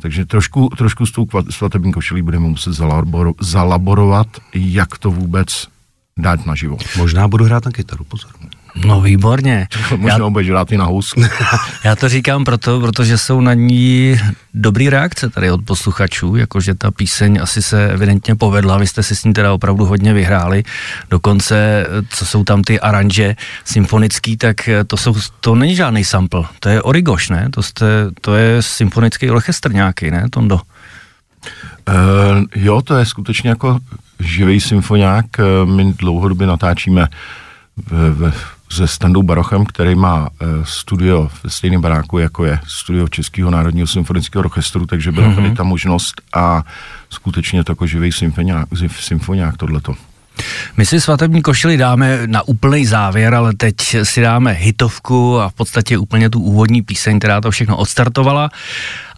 takže 0.00 0.26
trošku, 0.26 0.68
trošku 0.68 1.06
s 1.06 1.12
tou 1.12 1.26
svatební 1.50 1.92
košilí 1.92 2.22
budeme 2.22 2.48
muset 2.48 2.72
zalaboro, 2.72 3.32
zalaborovat, 3.40 4.26
jak 4.54 4.98
to 4.98 5.10
vůbec 5.10 5.68
dát 6.16 6.46
naživo. 6.46 6.76
Možná 6.96 7.28
budu 7.28 7.44
hrát 7.44 7.64
na 7.64 7.70
kytaru, 7.70 8.04
pozor. 8.04 8.30
No 8.74 9.00
výborně. 9.00 9.68
Možná 9.96 10.30
budeš 10.30 10.50
hrát 10.50 10.72
i 10.72 10.76
na 10.76 10.84
housku. 10.84 11.22
já 11.84 11.96
to 11.96 12.08
říkám 12.08 12.44
proto, 12.44 12.80
protože 12.80 13.18
jsou 13.18 13.40
na 13.40 13.54
ní 13.54 14.16
dobrý 14.54 14.90
reakce 14.90 15.30
tady 15.30 15.50
od 15.50 15.64
posluchačů, 15.64 16.36
jakože 16.36 16.74
ta 16.74 16.90
píseň 16.90 17.38
asi 17.42 17.62
se 17.62 17.88
evidentně 17.88 18.34
povedla, 18.34 18.78
vy 18.78 18.86
jste 18.86 19.02
si 19.02 19.16
s 19.16 19.24
ní 19.24 19.32
teda 19.32 19.52
opravdu 19.52 19.84
hodně 19.84 20.14
vyhráli, 20.14 20.62
dokonce, 21.10 21.86
co 22.08 22.26
jsou 22.26 22.44
tam 22.44 22.62
ty 22.62 22.80
aranže 22.80 23.36
symfonický, 23.64 24.36
tak 24.36 24.68
to, 24.86 24.96
jsou, 24.96 25.14
to 25.40 25.54
není 25.54 25.76
žádný 25.76 26.04
sample, 26.04 26.44
to 26.60 26.68
je 26.68 26.82
origoš, 26.82 27.28
ne? 27.28 27.48
To, 27.50 27.62
jste, 27.62 27.86
to 28.20 28.34
je 28.34 28.62
symfonický 28.62 29.30
orchestr 29.30 29.72
nějaký, 29.72 30.10
ne, 30.10 30.26
Tondo? 30.30 30.54
Uh, 30.54 32.44
jo, 32.54 32.82
to 32.82 32.96
je 32.96 33.06
skutečně 33.06 33.50
jako 33.50 33.78
živý 34.20 34.60
symfoniák, 34.60 35.26
my 35.64 35.92
dlouhodobě 35.92 36.46
natáčíme 36.46 37.08
v, 37.76 38.30
v 38.30 38.54
se 38.74 38.88
Standou 38.88 39.22
Barochem, 39.22 39.66
který 39.66 39.94
má 39.94 40.28
e, 40.28 40.46
studio 40.64 41.30
v 41.42 41.52
stejném 41.52 41.80
baráku, 41.80 42.18
jako 42.18 42.44
je 42.44 42.58
studio 42.68 43.08
Českého 43.08 43.50
národního 43.50 43.86
symfonického 43.86 44.40
orchestru, 44.40 44.86
takže 44.86 45.12
byla 45.12 45.28
mm-hmm. 45.28 45.34
tady 45.34 45.54
ta 45.54 45.62
možnost 45.62 46.22
a 46.34 46.62
skutečně 47.10 47.64
to 47.64 47.72
jako 47.72 47.86
živý 47.86 48.12
symfoniák, 48.12 48.68
symfoniák 49.00 49.56
tohleto. 49.56 49.94
My 50.76 50.86
si 50.86 51.00
svatební 51.00 51.42
košili 51.42 51.76
dáme 51.76 52.18
na 52.26 52.42
úplný 52.42 52.86
závěr, 52.86 53.34
ale 53.34 53.54
teď 53.54 53.76
si 54.02 54.20
dáme 54.20 54.52
hitovku 54.52 55.40
a 55.40 55.48
v 55.48 55.54
podstatě 55.54 55.98
úplně 55.98 56.30
tu 56.30 56.40
úvodní 56.40 56.82
píseň, 56.82 57.18
která 57.18 57.40
to 57.40 57.50
všechno 57.50 57.76
odstartovala 57.76 58.50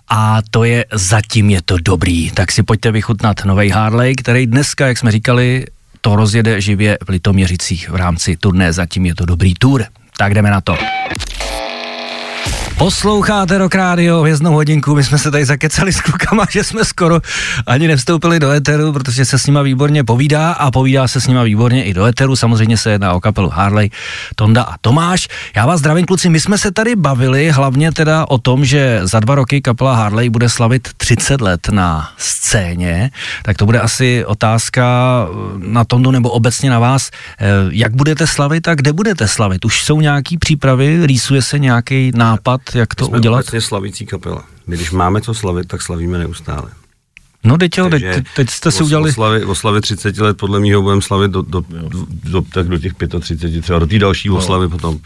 a 0.08 0.38
to 0.50 0.64
je 0.64 0.84
Zatím 0.92 1.50
je 1.50 1.62
to 1.62 1.76
dobrý. 1.82 2.30
Tak 2.30 2.52
si 2.52 2.62
pojďte 2.62 2.92
vychutnat 2.92 3.44
nový 3.44 3.70
Harley, 3.70 4.14
který 4.14 4.46
dneska, 4.46 4.86
jak 4.86 4.98
jsme 4.98 5.12
říkali, 5.12 5.66
to 6.06 6.16
rozjede 6.16 6.60
živě 6.60 6.98
v 7.04 7.08
Litoměřicích 7.08 7.90
v 7.90 7.94
rámci 7.94 8.36
turné 8.36 8.72
Zatím 8.72 9.06
je 9.06 9.14
to 9.14 9.26
dobrý 9.26 9.54
tour. 9.54 9.84
Tak 10.18 10.34
jdeme 10.34 10.50
na 10.50 10.60
to. 10.60 10.76
Posloucháte 12.78 13.58
Rock 13.58 13.74
Radio 13.74 14.22
v 14.22 14.26
jednou 14.26 14.52
hodinku, 14.52 14.94
my 14.94 15.04
jsme 15.04 15.18
se 15.18 15.30
tady 15.30 15.44
zakecali 15.44 15.92
s 15.92 16.00
klukama, 16.00 16.46
že 16.50 16.64
jsme 16.64 16.84
skoro 16.84 17.20
ani 17.66 17.88
nevstoupili 17.88 18.40
do 18.40 18.50
Eteru, 18.50 18.92
protože 18.92 19.24
se 19.24 19.38
s 19.38 19.46
nima 19.46 19.62
výborně 19.62 20.04
povídá 20.04 20.52
a 20.52 20.70
povídá 20.70 21.08
se 21.08 21.20
s 21.20 21.26
nima 21.26 21.42
výborně 21.42 21.84
i 21.84 21.94
do 21.94 22.04
Eteru, 22.04 22.36
samozřejmě 22.36 22.76
se 22.76 22.90
jedná 22.90 23.12
o 23.12 23.20
kapelu 23.20 23.48
Harley, 23.48 23.90
Tonda 24.34 24.62
a 24.62 24.74
Tomáš. 24.80 25.28
Já 25.56 25.66
vás 25.66 25.80
zdravím 25.80 26.06
kluci, 26.06 26.28
my 26.28 26.40
jsme 26.40 26.58
se 26.58 26.72
tady 26.72 26.96
bavili 26.96 27.50
hlavně 27.50 27.92
teda 27.92 28.28
o 28.28 28.38
tom, 28.38 28.64
že 28.64 29.00
za 29.02 29.20
dva 29.20 29.34
roky 29.34 29.60
kapela 29.60 29.94
Harley 29.94 30.30
bude 30.30 30.48
slavit 30.48 30.88
30 30.96 31.40
let 31.40 31.68
na 31.68 32.12
scéně, 32.16 33.10
tak 33.42 33.56
to 33.56 33.66
bude 33.66 33.80
asi 33.80 34.24
otázka 34.24 34.86
na 35.56 35.84
Tondu 35.84 36.10
nebo 36.10 36.30
obecně 36.30 36.70
na 36.70 36.78
vás, 36.78 37.10
eh, 37.40 37.46
jak 37.70 37.94
budete 37.94 38.26
slavit 38.26 38.68
a 38.68 38.74
kde 38.74 38.92
budete 38.92 39.28
slavit? 39.28 39.64
Už 39.64 39.84
jsou 39.84 40.00
nějaký 40.00 40.38
přípravy, 40.38 41.06
rýsuje 41.06 41.42
se 41.42 41.58
nějaký 41.58 42.12
nápad, 42.14 42.60
jak 42.74 42.94
to 42.94 43.06
jsme 43.06 43.18
udělat? 43.18 43.46
Jsme 43.46 43.60
slavící 43.60 44.06
kapela. 44.06 44.44
My 44.66 44.76
když 44.76 44.90
máme 44.90 45.20
co 45.20 45.34
slavit, 45.34 45.68
tak 45.68 45.82
slavíme 45.82 46.18
neustále. 46.18 46.70
No 47.44 47.58
teď 47.58 47.78
jo, 47.78 47.88
teď, 47.90 48.04
teď 48.36 48.50
jste 48.50 48.70
si 48.70 48.82
udělali... 48.82 49.10
Oslavy, 49.10 49.44
oslavy 49.44 49.80
30 49.80 50.18
let 50.18 50.36
podle 50.36 50.60
mého 50.60 50.82
budeme 50.82 51.02
slavit 51.02 51.30
do, 51.30 51.42
do, 51.42 51.64
do, 51.68 52.06
do, 52.24 52.42
tak 52.42 52.68
do 52.68 52.78
těch 52.78 52.92
35, 53.20 53.62
třeba 53.62 53.78
do 53.78 53.86
té 53.86 53.98
další 53.98 54.28
no. 54.28 54.36
oslavy 54.36 54.68
potom. 54.68 54.98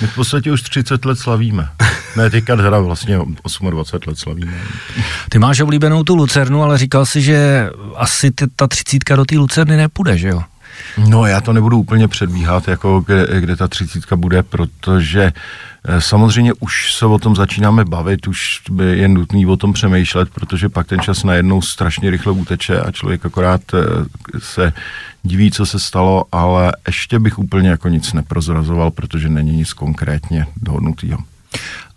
My 0.00 0.06
v 0.06 0.14
podstatě 0.14 0.52
už 0.52 0.62
30 0.62 1.04
let 1.04 1.18
slavíme. 1.18 1.68
Ne, 2.16 2.30
teďka 2.30 2.56
teda 2.56 2.78
vlastně 2.78 3.18
28 3.70 4.08
let 4.08 4.18
slavíme. 4.18 4.60
Ty 5.28 5.38
máš 5.38 5.60
oblíbenou 5.60 6.04
tu 6.04 6.14
Lucernu, 6.14 6.62
ale 6.62 6.78
říkal 6.78 7.06
si, 7.06 7.22
že 7.22 7.70
asi 7.96 8.30
ty, 8.30 8.46
ta 8.56 8.66
třicítka 8.66 9.16
do 9.16 9.24
té 9.24 9.36
Lucerny 9.36 9.76
nepůjde, 9.76 10.18
že 10.18 10.28
jo? 10.28 10.42
No 11.08 11.26
já 11.26 11.40
to 11.40 11.52
nebudu 11.52 11.78
úplně 11.78 12.08
předbíhat, 12.08 12.68
jako 12.68 13.00
kde, 13.00 13.26
kde 13.40 13.56
ta 13.56 13.68
třicítka 13.68 14.16
bude, 14.16 14.42
protože 14.42 15.32
eh, 15.84 16.00
samozřejmě 16.00 16.52
už 16.52 16.92
se 16.92 17.06
o 17.06 17.18
tom 17.18 17.36
začínáme 17.36 17.84
bavit, 17.84 18.26
už 18.26 18.62
je 18.92 19.08
nutný 19.08 19.46
o 19.46 19.56
tom 19.56 19.72
přemýšlet, 19.72 20.30
protože 20.30 20.68
pak 20.68 20.86
ten 20.86 21.00
čas 21.00 21.24
najednou 21.24 21.62
strašně 21.62 22.10
rychle 22.10 22.32
uteče 22.32 22.80
a 22.80 22.92
člověk 22.92 23.26
akorát 23.26 23.60
eh, 23.74 23.78
se 24.38 24.72
diví, 25.22 25.50
co 25.50 25.66
se 25.66 25.78
stalo, 25.78 26.24
ale 26.32 26.72
ještě 26.86 27.18
bych 27.18 27.38
úplně 27.38 27.68
jako 27.68 27.88
nic 27.88 28.12
neprozrazoval, 28.12 28.90
protože 28.90 29.28
není 29.28 29.56
nic 29.56 29.72
konkrétně 29.72 30.46
dohodnutého. 30.56 31.18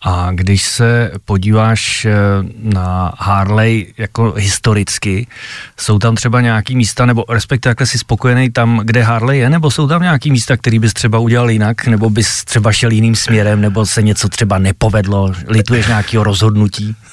A 0.04 0.30
když 0.32 0.64
se 0.64 1.12
podíváš 1.26 2.06
eh, 2.06 2.14
na 2.58 3.14
Harley 3.18 3.94
jako 3.98 4.34
historicky, 4.38 5.28
jsou 5.78 6.00
tam 6.00 6.16
třeba 6.16 6.42
nějaký 6.42 6.76
místa, 6.76 7.06
nebo 7.06 7.26
respektive 7.30 7.72
jakhle 7.72 7.88
jsi 7.88 8.00
spokojený 8.00 8.50
tam, 8.50 8.82
kde 8.84 9.04
Harley 9.04 9.40
je, 9.40 9.50
nebo 9.50 9.72
jsou 9.72 9.88
tam 9.88 10.02
nějaký 10.02 10.32
místa, 10.32 10.58
který 10.58 10.80
bys 10.80 10.94
třeba 10.94 11.20
udělal 11.20 11.50
jinak, 11.50 11.88
nebo 11.88 12.10
bys 12.10 12.44
třeba 12.44 12.72
šel 12.72 12.92
jiným 12.92 13.16
směrem, 13.16 13.62
nebo 13.62 13.86
se 13.86 14.02
něco 14.02 14.30
třeba 14.30 14.58
nepovedlo, 14.58 15.34
lituješ 15.48 15.88
nějakého 15.88 16.24
rozhodnutí? 16.24 16.96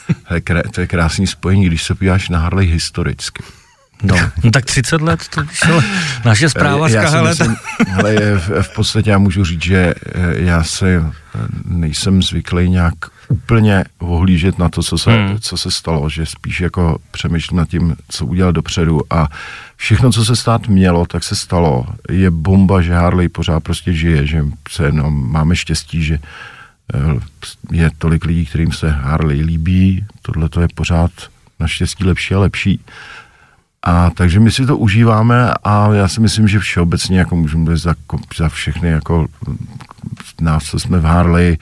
To 0.75 0.81
je, 0.81 0.87
krásný 0.87 1.27
spojení, 1.27 1.67
když 1.67 1.83
se 1.83 1.95
podíváš 1.95 2.29
na 2.29 2.39
Harley 2.39 2.67
historicky 2.67 3.43
No, 4.03 4.17
no 4.45 4.51
tak 4.51 4.65
30 4.65 5.01
let, 5.01 5.21
to 5.35 5.43
šlo 5.53 5.83
naše 6.25 6.49
zpráva 6.49 6.89
z 6.89 6.93
hele, 6.93 7.35
v, 8.39 8.63
v 8.63 8.75
podstatě 8.75 9.11
já 9.11 9.19
můžu 9.19 9.45
říct, 9.45 9.63
že 9.63 9.95
eh, 10.07 10.21
já 10.35 10.65
se 10.65 10.95
eh, 10.95 11.39
nejsem 11.65 12.23
zvyklý 12.23 12.71
nějak 12.71 12.95
úplně 13.29 13.85
ohlížet 13.99 14.59
na 14.59 14.69
to, 14.69 14.83
co 14.83 14.99
se, 14.99 15.11
hmm. 15.13 15.39
co 15.41 15.57
se 15.57 15.71
stalo, 15.71 16.11
že 16.11 16.27
spíš 16.27 16.61
jako 16.61 16.99
přemýšlím 17.11 17.59
nad 17.59 17.69
tím, 17.69 17.97
co 18.09 18.27
udělat 18.27 18.55
dopředu 18.55 19.01
a 19.11 19.29
všechno, 19.77 20.13
co 20.13 20.25
se 20.25 20.37
stát 20.37 20.69
mělo, 20.69 21.07
tak 21.07 21.25
se 21.25 21.37
stalo. 21.37 21.87
Je 22.11 22.31
bomba, 22.31 22.81
že 22.81 22.95
Harley 22.95 23.29
pořád 23.29 23.61
prostě 23.61 23.93
žije, 23.93 24.27
že 24.27 24.45
se, 24.71 24.93
no, 24.93 25.11
máme 25.11 25.57
štěstí, 25.57 26.03
že 26.03 26.19
eh, 26.95 27.21
je 27.73 27.91
tolik 27.99 28.25
lidí, 28.25 28.47
kterým 28.47 28.73
se 28.73 28.91
Harley 28.91 29.41
líbí, 29.41 30.05
tohle 30.23 30.49
to 30.49 30.61
je 30.61 30.69
pořád 30.75 31.11
naštěstí 31.61 32.05
lepší 32.05 32.35
a 32.35 32.39
lepší. 32.39 32.81
A 33.87 34.11
takže 34.11 34.41
my 34.41 34.51
si 34.51 34.67
to 34.67 34.77
užíváme 34.77 35.51
a 35.65 35.95
já 35.95 36.09
si 36.09 36.21
myslím, 36.21 36.49
že 36.49 36.59
všeobecně 36.59 37.19
jako 37.19 37.37
můžeme 37.37 37.65
mluvit 37.65 37.79
za, 37.79 37.95
za 38.37 38.49
všechny 38.49 38.89
jako 38.89 39.27
nás, 40.41 40.65
co 40.65 40.79
jsme 40.79 40.99
v 40.99 41.05
Harley, 41.05 41.59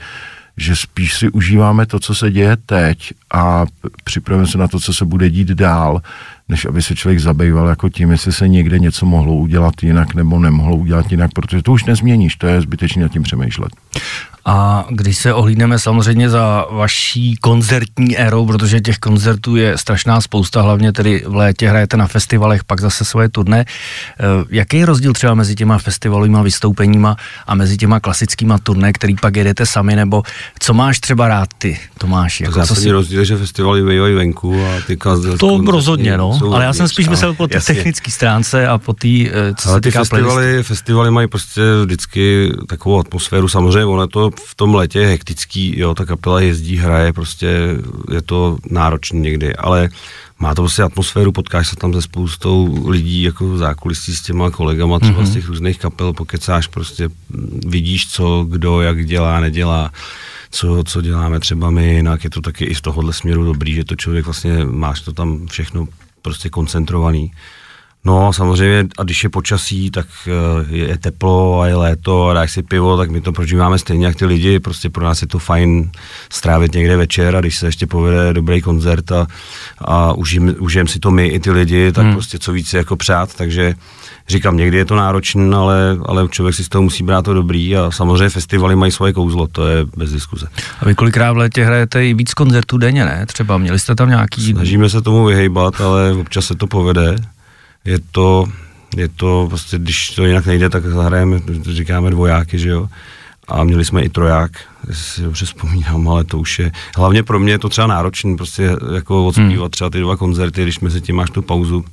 že 0.57 0.75
spíš 0.75 1.17
si 1.17 1.29
užíváme 1.29 1.85
to, 1.85 1.99
co 1.99 2.15
se 2.15 2.31
děje 2.31 2.57
teď 2.65 3.13
a 3.33 3.65
připravujeme 4.03 4.51
se 4.51 4.57
na 4.57 4.67
to, 4.67 4.79
co 4.79 4.93
se 4.93 5.05
bude 5.05 5.29
dít 5.29 5.47
dál, 5.47 6.01
než 6.49 6.65
aby 6.65 6.81
se 6.81 6.95
člověk 6.95 7.19
zabýval 7.19 7.67
jako 7.67 7.89
tím, 7.89 8.11
jestli 8.11 8.33
se 8.33 8.47
někde 8.47 8.79
něco 8.79 9.05
mohlo 9.05 9.35
udělat 9.35 9.83
jinak 9.83 10.13
nebo 10.13 10.39
nemohlo 10.39 10.75
udělat 10.75 11.11
jinak, 11.11 11.31
protože 11.33 11.61
to 11.61 11.71
už 11.71 11.85
nezměníš, 11.85 12.35
to 12.35 12.47
je 12.47 12.61
zbytečně 12.61 13.01
nad 13.01 13.11
tím 13.11 13.23
přemýšlet. 13.23 13.71
A 14.45 14.85
když 14.89 15.17
se 15.17 15.33
ohlídneme 15.33 15.79
samozřejmě 15.79 16.29
za 16.29 16.65
vaší 16.71 17.35
koncertní 17.35 18.17
érou, 18.17 18.45
protože 18.45 18.81
těch 18.81 18.97
koncertů 18.97 19.55
je 19.55 19.77
strašná 19.77 20.21
spousta, 20.21 20.61
hlavně 20.61 20.93
tedy 20.93 21.23
v 21.27 21.35
létě 21.35 21.69
hrajete 21.69 21.97
na 21.97 22.07
festivalech, 22.07 22.63
pak 22.63 22.81
zase 22.81 23.05
svoje 23.05 23.29
turné. 23.29 23.65
Eh, 23.65 24.25
jaký 24.49 24.77
je 24.77 24.85
rozdíl 24.85 25.13
třeba 25.13 25.33
mezi 25.33 25.55
těma 25.55 25.77
festivalovými 25.77 26.37
vystoupeníma 26.43 27.15
a 27.47 27.55
mezi 27.55 27.77
těma 27.77 27.99
klasickýma 27.99 28.57
turné, 28.57 28.93
který 28.93 29.15
pak 29.15 29.35
jedete 29.35 29.65
sami, 29.65 29.95
nebo 29.95 30.23
co 30.59 30.73
máš 30.73 30.99
třeba 30.99 31.27
rád 31.27 31.49
ty, 31.57 31.79
Tomáš? 31.97 32.41
Jako, 32.41 32.53
zásadní 32.53 32.83
si... 32.83 32.91
rozdíl 32.91 33.19
je, 33.19 33.25
že 33.25 33.37
festivaly 33.37 33.83
bývají 33.83 34.15
venku 34.15 34.65
a 34.65 34.81
ty 34.87 34.97
To 35.37 35.61
rozhodně, 35.71 36.17
no, 36.17 36.38
ale 36.41 36.65
já 36.65 36.73
jsem 36.73 36.87
spíš 36.87 37.07
myslel 37.07 37.33
po 37.33 37.47
té 37.47 37.59
technické 37.59 38.11
stránce 38.11 38.67
a 38.67 38.77
po 38.77 38.93
té, 38.93 39.07
eh, 39.07 39.53
co 39.57 39.69
ale 39.69 39.77
se 39.77 39.81
týká 39.81 39.99
festivaly, 39.99 40.63
festivaly 40.63 41.11
mají 41.11 41.27
prostě 41.27 41.61
vždycky 41.85 42.53
takovou 42.67 42.99
atmosféru, 42.99 43.47
samozřejmě 43.47 43.85
ono 43.85 44.07
to 44.07 44.31
v 44.45 44.55
tom 44.55 44.75
letě 44.75 44.99
je 44.99 45.07
hektický, 45.07 45.79
jo, 45.79 45.95
ta 45.95 46.05
kapela 46.05 46.41
jezdí, 46.41 46.77
hraje, 46.77 47.13
prostě 47.13 47.47
je 48.11 48.21
to 48.21 48.57
náročné 48.69 49.19
někdy, 49.19 49.55
ale 49.55 49.89
má 50.39 50.55
to 50.55 50.61
prostě 50.61 50.83
atmosféru, 50.83 51.31
potkáš 51.31 51.67
se 51.67 51.75
tam 51.75 51.93
se 51.93 52.01
spoustou 52.01 52.89
lidí, 52.89 53.23
jako 53.23 53.57
zákulisí 53.57 54.15
s 54.15 54.21
těma 54.21 54.51
kolegama, 54.51 54.99
třeba 54.99 55.21
mm-hmm. 55.21 55.25
z 55.25 55.33
těch 55.33 55.47
různých 55.47 55.79
kapel, 55.79 56.13
pokecáš, 56.13 56.67
prostě 56.67 57.09
vidíš, 57.67 58.11
co, 58.11 58.45
kdo, 58.49 58.81
jak 58.81 59.05
dělá, 59.05 59.39
nedělá, 59.39 59.91
co, 60.51 60.83
co 60.83 61.01
děláme 61.01 61.39
třeba 61.39 61.69
my, 61.69 61.95
jinak 61.95 62.23
je 62.23 62.29
to 62.29 62.41
taky 62.41 62.65
i 62.65 62.75
z 62.75 62.81
tohohle 62.81 63.13
směru 63.13 63.45
dobrý, 63.45 63.73
že 63.73 63.83
to 63.83 63.95
člověk 63.95 64.25
vlastně, 64.25 64.65
máš 64.65 65.01
to 65.01 65.13
tam 65.13 65.47
všechno 65.47 65.87
prostě 66.21 66.49
koncentrovaný. 66.49 67.31
No 68.05 68.33
samozřejmě 68.33 68.87
a 68.97 69.03
když 69.03 69.23
je 69.23 69.29
počasí, 69.29 69.91
tak 69.91 70.07
eh, 70.27 70.75
je 70.75 70.97
teplo 70.97 71.61
a 71.61 71.67
je 71.67 71.75
léto 71.75 72.27
a 72.27 72.33
dáš 72.33 72.51
si 72.51 72.63
pivo, 72.63 72.97
tak 72.97 73.09
my 73.09 73.21
to 73.21 73.31
prožíváme 73.31 73.79
stejně 73.79 74.05
jak 74.05 74.15
ty 74.15 74.25
lidi, 74.25 74.59
prostě 74.59 74.89
pro 74.89 75.05
nás 75.05 75.21
je 75.21 75.27
to 75.27 75.39
fajn 75.39 75.91
strávit 76.29 76.73
někde 76.73 76.97
večer 76.97 77.35
a 77.35 77.41
když 77.41 77.57
se 77.57 77.65
ještě 77.65 77.87
povede 77.87 78.33
dobrý 78.33 78.61
koncert 78.61 79.11
a, 79.11 79.27
a 79.77 80.13
užijem, 80.13 80.55
užijem 80.59 80.87
si 80.87 80.99
to 80.99 81.11
my 81.11 81.27
i 81.27 81.39
ty 81.39 81.51
lidi, 81.51 81.91
tak 81.91 82.03
hmm. 82.03 82.13
prostě 82.13 82.39
co 82.39 82.51
více 82.51 82.77
jako 82.77 82.95
přát, 82.95 83.35
takže 83.35 83.75
říkám, 84.27 84.57
někdy 84.57 84.77
je 84.77 84.85
to 84.85 84.95
náročné, 84.95 85.55
ale, 85.55 85.97
ale 86.05 86.27
člověk 86.29 86.55
si 86.55 86.63
z 86.63 86.69
toho 86.69 86.81
musí 86.81 87.03
brát 87.03 87.25
to 87.25 87.33
dobrý 87.33 87.77
a 87.77 87.91
samozřejmě 87.91 88.29
festivaly 88.29 88.75
mají 88.75 88.91
svoje 88.91 89.13
kouzlo, 89.13 89.47
to 89.47 89.67
je 89.67 89.85
bez 89.97 90.11
diskuze. 90.11 90.47
A 90.79 90.85
vy 90.85 90.95
kolikrát 90.95 91.33
v 91.33 91.37
létě 91.37 91.65
hrajete 91.65 92.05
i 92.05 92.13
víc 92.13 92.33
koncertů 92.33 92.77
denně, 92.77 93.05
ne? 93.05 93.25
Třeba 93.25 93.57
měli 93.57 93.79
jste 93.79 93.95
tam 93.95 94.09
nějaký... 94.09 94.51
Snažíme 94.51 94.89
se 94.89 95.01
tomu 95.01 95.25
vyhejbat, 95.25 95.81
ale 95.81 96.13
občas 96.13 96.45
se 96.45 96.55
to 96.55 96.67
povede 96.67 97.15
je 97.85 97.99
to, 98.11 98.45
je 98.97 99.07
to 99.07 99.45
prostě, 99.49 99.77
když 99.77 100.07
to 100.07 100.25
jinak 100.25 100.45
nejde, 100.45 100.69
tak 100.69 100.85
zahrajeme, 100.85 101.39
říkáme 101.61 102.09
dvojáky, 102.09 102.59
že 102.59 102.69
jo. 102.69 102.89
A 103.47 103.63
měli 103.63 103.85
jsme 103.85 104.01
i 104.01 104.09
troják, 104.09 104.51
jestli 104.87 105.03
si 105.03 105.21
dobře 105.21 105.45
vzpomínám, 105.45 106.07
ale 106.07 106.23
to 106.23 106.39
už 106.39 106.59
je, 106.59 106.71
hlavně 106.97 107.23
pro 107.23 107.39
mě 107.39 107.53
je 107.53 107.59
to 107.59 107.69
třeba 107.69 107.87
náročné, 107.87 108.35
prostě 108.35 108.69
jako 108.93 109.25
odspívat 109.25 109.59
hmm. 109.59 109.69
třeba 109.69 109.89
ty 109.89 109.99
dva 109.99 110.17
koncerty, 110.17 110.63
když 110.63 110.79
mezi 110.79 111.01
tím 111.01 111.15
máš 111.15 111.29
tu 111.29 111.41
pauzu, 111.41 111.85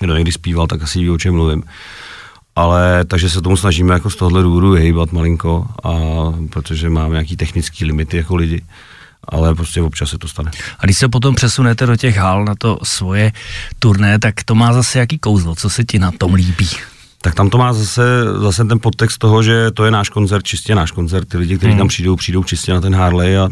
kdo 0.00 0.14
někdy 0.16 0.32
zpíval, 0.32 0.66
tak 0.66 0.82
asi 0.82 0.98
ví, 0.98 1.10
o 1.10 1.18
čem 1.18 1.34
mluvím. 1.34 1.62
Ale 2.56 3.04
takže 3.04 3.30
se 3.30 3.42
tomu 3.42 3.56
snažíme 3.56 3.94
jako 3.94 4.10
z 4.10 4.16
tohohle 4.16 4.42
důvodu 4.42 4.72
hejbat 4.72 5.12
malinko, 5.12 5.66
a 5.84 5.92
protože 6.50 6.90
máme 6.90 7.12
nějaký 7.12 7.36
technický 7.36 7.84
limity 7.84 8.16
jako 8.16 8.36
lidi 8.36 8.62
ale 9.30 9.54
prostě 9.54 9.82
občas 9.82 10.10
se 10.10 10.18
to 10.18 10.28
stane. 10.28 10.50
A 10.78 10.84
když 10.84 10.98
se 10.98 11.08
potom 11.08 11.34
přesunete 11.34 11.86
do 11.86 11.96
těch 11.96 12.16
hal 12.16 12.44
na 12.44 12.54
to 12.54 12.78
svoje 12.82 13.32
turné, 13.78 14.18
tak 14.18 14.44
to 14.44 14.54
má 14.54 14.72
zase 14.72 14.98
jaký 14.98 15.18
kouzlo, 15.18 15.54
co 15.54 15.70
se 15.70 15.84
ti 15.84 15.98
na 15.98 16.10
tom 16.10 16.34
líbí? 16.34 16.68
Tak 17.22 17.34
tam 17.34 17.50
to 17.50 17.58
má 17.58 17.72
zase, 17.72 18.02
zase 18.38 18.64
ten 18.64 18.78
podtext 18.80 19.18
toho, 19.18 19.42
že 19.42 19.70
to 19.70 19.84
je 19.84 19.90
náš 19.90 20.08
koncert, 20.08 20.42
čistě 20.42 20.74
náš 20.74 20.90
koncert. 20.90 21.28
Ty 21.28 21.36
lidi, 21.36 21.56
kteří 21.56 21.70
hmm. 21.70 21.78
tam 21.78 21.88
přijdou, 21.88 22.16
přijdou 22.16 22.44
čistě 22.44 22.72
na 22.72 22.80
ten 22.80 22.94
Harley 22.94 23.38
a 23.38 23.48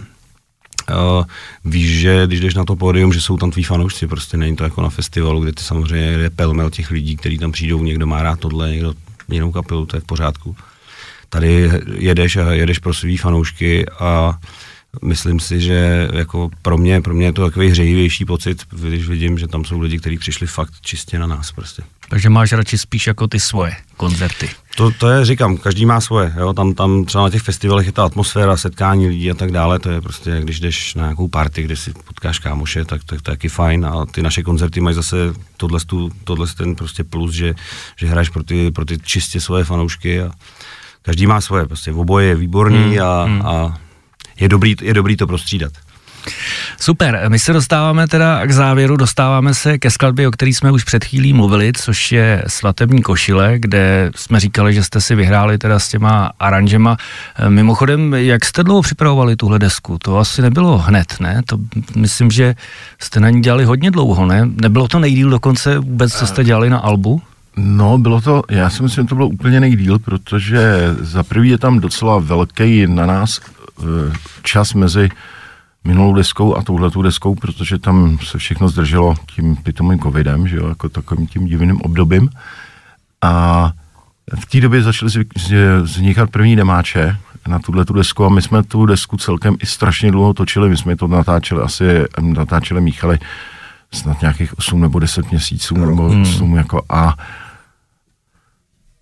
Uh, 0.90 1.24
víš, 1.64 2.00
že 2.00 2.26
když 2.26 2.40
jdeš 2.40 2.54
na 2.54 2.64
to 2.64 2.76
pódium, 2.76 3.12
že 3.12 3.20
jsou 3.20 3.36
tam 3.36 3.50
tví 3.50 3.62
fanoušci, 3.62 4.06
prostě 4.06 4.36
není 4.36 4.56
to 4.56 4.64
jako 4.64 4.82
na 4.82 4.88
festivalu, 4.88 5.40
kde 5.40 5.52
ty 5.52 5.62
samozřejmě 5.62 6.06
je 6.06 6.30
pelmel 6.30 6.70
těch 6.70 6.90
lidí, 6.90 7.16
kteří 7.16 7.38
tam 7.38 7.52
přijdou, 7.52 7.82
někdo 7.82 8.06
má 8.06 8.22
rád 8.22 8.40
tohle, 8.40 8.70
někdo 8.70 8.94
jinou 9.28 9.52
kapelu, 9.52 9.86
to 9.86 9.96
je 9.96 10.00
v 10.00 10.04
pořádku. 10.04 10.56
Tady 11.28 11.70
jedeš 11.94 12.36
a 12.36 12.52
jedeš 12.52 12.78
pro 12.78 12.94
svý 12.94 13.16
fanoušky 13.16 13.86
a 13.88 14.38
myslím 15.02 15.40
si, 15.40 15.60
že 15.60 16.08
jako 16.12 16.50
pro 16.62 16.78
mě, 16.78 17.00
pro 17.00 17.14
mě 17.14 17.26
je 17.26 17.32
to 17.32 17.44
takový 17.44 17.68
hřejivější 17.68 18.24
pocit, 18.24 18.62
když 18.70 19.08
vidím, 19.08 19.38
že 19.38 19.46
tam 19.46 19.64
jsou 19.64 19.80
lidi, 19.80 19.98
kteří 19.98 20.18
přišli 20.18 20.46
fakt 20.46 20.72
čistě 20.80 21.18
na 21.18 21.26
nás 21.26 21.52
prostě. 21.52 21.82
Takže 22.08 22.30
máš 22.30 22.52
radši 22.52 22.78
spíš 22.78 23.06
jako 23.06 23.26
ty 23.26 23.40
svoje 23.40 23.76
koncerty. 23.96 24.48
To, 24.76 24.90
to 24.90 25.08
je, 25.08 25.24
říkám, 25.24 25.56
každý 25.56 25.86
má 25.86 26.00
svoje, 26.00 26.34
jo? 26.38 26.52
Tam, 26.52 26.74
tam 26.74 27.04
třeba 27.04 27.24
na 27.24 27.30
těch 27.30 27.42
festivalech 27.42 27.86
je 27.86 27.92
ta 27.92 28.04
atmosféra, 28.04 28.56
setkání 28.56 29.08
lidí 29.08 29.30
a 29.30 29.34
tak 29.34 29.52
dále, 29.52 29.78
to 29.78 29.90
je 29.90 30.00
prostě, 30.00 30.40
když 30.40 30.60
jdeš 30.60 30.94
na 30.94 31.02
nějakou 31.02 31.28
party, 31.28 31.62
kde 31.62 31.76
si 31.76 31.92
potkáš 31.92 32.38
kámoše, 32.38 32.84
tak 32.84 33.00
to, 33.00 33.06
to 33.06 33.14
je 33.14 33.20
taky 33.20 33.48
fajn 33.48 33.86
a 33.86 34.06
ty 34.06 34.22
naše 34.22 34.42
koncerty 34.42 34.80
mají 34.80 34.96
zase 34.96 35.16
tohle, 35.56 35.80
tohle 36.24 36.46
ten 36.46 36.74
prostě 36.74 37.04
plus, 37.04 37.32
že, 37.32 37.54
že 37.96 38.06
hraješ 38.06 38.28
pro 38.28 38.42
ty, 38.42 38.70
pro 38.70 38.84
ty 38.84 38.98
čistě 38.98 39.40
svoje 39.40 39.64
fanoušky 39.64 40.22
a 40.22 40.30
každý 41.02 41.26
má 41.26 41.40
svoje, 41.40 41.66
prostě 41.66 41.92
oboje 41.92 42.26
je 42.26 42.34
výborný 42.34 42.84
hmm, 42.84 43.02
a, 43.02 43.24
hmm. 43.24 43.42
a 43.46 43.78
je 44.40 44.48
dobrý, 44.48 44.74
je 44.82 44.94
dobrý 44.94 45.16
to 45.16 45.26
prostřídat. 45.26 45.72
Super, 46.80 47.24
my 47.28 47.38
se 47.38 47.52
dostáváme 47.52 48.08
teda 48.08 48.46
k 48.46 48.50
závěru, 48.50 48.96
dostáváme 48.96 49.54
se 49.54 49.78
ke 49.78 49.90
skladbě, 49.90 50.28
o 50.28 50.30
který 50.30 50.54
jsme 50.54 50.70
už 50.72 50.84
před 50.84 51.04
chvílí 51.04 51.32
mluvili, 51.32 51.72
což 51.72 52.12
je 52.12 52.42
Svatební 52.46 53.02
košile, 53.02 53.54
kde 53.58 54.10
jsme 54.16 54.40
říkali, 54.40 54.74
že 54.74 54.84
jste 54.84 55.00
si 55.00 55.14
vyhráli 55.14 55.58
teda 55.58 55.78
s 55.78 55.88
těma 55.88 56.32
aranžema. 56.40 56.96
Mimochodem, 57.48 58.14
jak 58.14 58.44
jste 58.44 58.64
dlouho 58.64 58.82
připravovali 58.82 59.36
tuhle 59.36 59.58
desku? 59.58 59.98
To 59.98 60.18
asi 60.18 60.42
nebylo 60.42 60.78
hned, 60.78 61.14
ne? 61.20 61.42
To 61.46 61.58
myslím, 61.96 62.30
že 62.30 62.54
jste 62.98 63.20
na 63.20 63.30
ní 63.30 63.42
dělali 63.42 63.64
hodně 63.64 63.90
dlouho, 63.90 64.26
ne? 64.26 64.48
Nebylo 64.62 64.88
to 64.88 64.98
nejdíl 64.98 65.30
dokonce 65.30 65.78
vůbec, 65.78 66.14
co 66.14 66.26
jste 66.26 66.44
dělali 66.44 66.70
na 66.70 66.78
albu? 66.78 67.22
No, 67.56 67.98
bylo 67.98 68.20
to, 68.20 68.42
já 68.50 68.70
si 68.70 68.82
myslím, 68.82 69.04
že 69.04 69.08
to 69.08 69.14
bylo 69.14 69.28
úplně 69.28 69.60
nejdíl, 69.60 69.98
protože 69.98 70.60
za 71.00 71.22
prvý 71.22 71.48
je 71.48 71.58
tam 71.58 71.80
docela 71.80 72.18
velký 72.18 72.86
na 72.86 73.06
nás 73.06 73.40
Eh, 73.40 73.57
čas 74.42 74.74
mezi 74.74 75.08
minulou 75.84 76.14
deskou 76.14 76.56
a 76.56 76.62
touhletou 76.62 77.02
deskou, 77.02 77.34
protože 77.34 77.78
tam 77.78 78.18
se 78.18 78.38
všechno 78.38 78.68
zdrželo 78.68 79.14
tím 79.34 79.56
pitomým 79.56 80.00
covidem, 80.00 80.48
že 80.48 80.56
jo, 80.56 80.68
jako 80.68 80.88
takovým 80.88 81.26
tím 81.26 81.46
divným 81.46 81.80
obdobím. 81.80 82.28
A 83.22 83.72
v 84.40 84.46
té 84.46 84.60
době 84.60 84.82
začaly 84.82 85.10
vznikat 85.82 86.30
první 86.30 86.56
demáče 86.56 87.16
na 87.48 87.58
tuhle 87.58 87.84
tu 87.84 87.92
desku 87.92 88.24
a 88.24 88.28
my 88.28 88.42
jsme 88.42 88.62
tu 88.62 88.86
desku 88.86 89.16
celkem 89.16 89.56
i 89.62 89.66
strašně 89.66 90.10
dlouho 90.10 90.34
točili. 90.34 90.68
My 90.68 90.76
jsme 90.76 90.96
to 90.96 91.06
natáčeli 91.06 91.62
asi, 91.62 91.84
natáčeli 92.20 92.80
míchali 92.80 93.18
snad 93.92 94.20
nějakých 94.20 94.58
8 94.58 94.80
nebo 94.80 94.98
10 94.98 95.30
měsíců, 95.30 95.74
nebo 95.74 96.08
hmm. 96.08 96.22
8 96.22 96.56
jako 96.56 96.82
a 96.88 97.14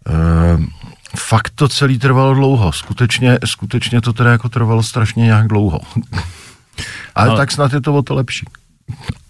e, 0.08 0.58
fakt 1.18 1.52
to 1.54 1.68
celý 1.68 1.98
trvalo 1.98 2.34
dlouho. 2.34 2.72
Skutečně, 2.72 3.38
skutečně 3.44 4.00
to 4.00 4.12
teda 4.12 4.30
jako 4.30 4.48
trvalo 4.48 4.82
strašně 4.82 5.24
nějak 5.24 5.48
dlouho. 5.48 5.80
Ale 7.14 7.28
no. 7.28 7.36
tak 7.36 7.52
snad 7.52 7.72
je 7.72 7.80
to 7.80 7.94
o 7.94 8.02
to 8.02 8.14
lepší. 8.14 8.46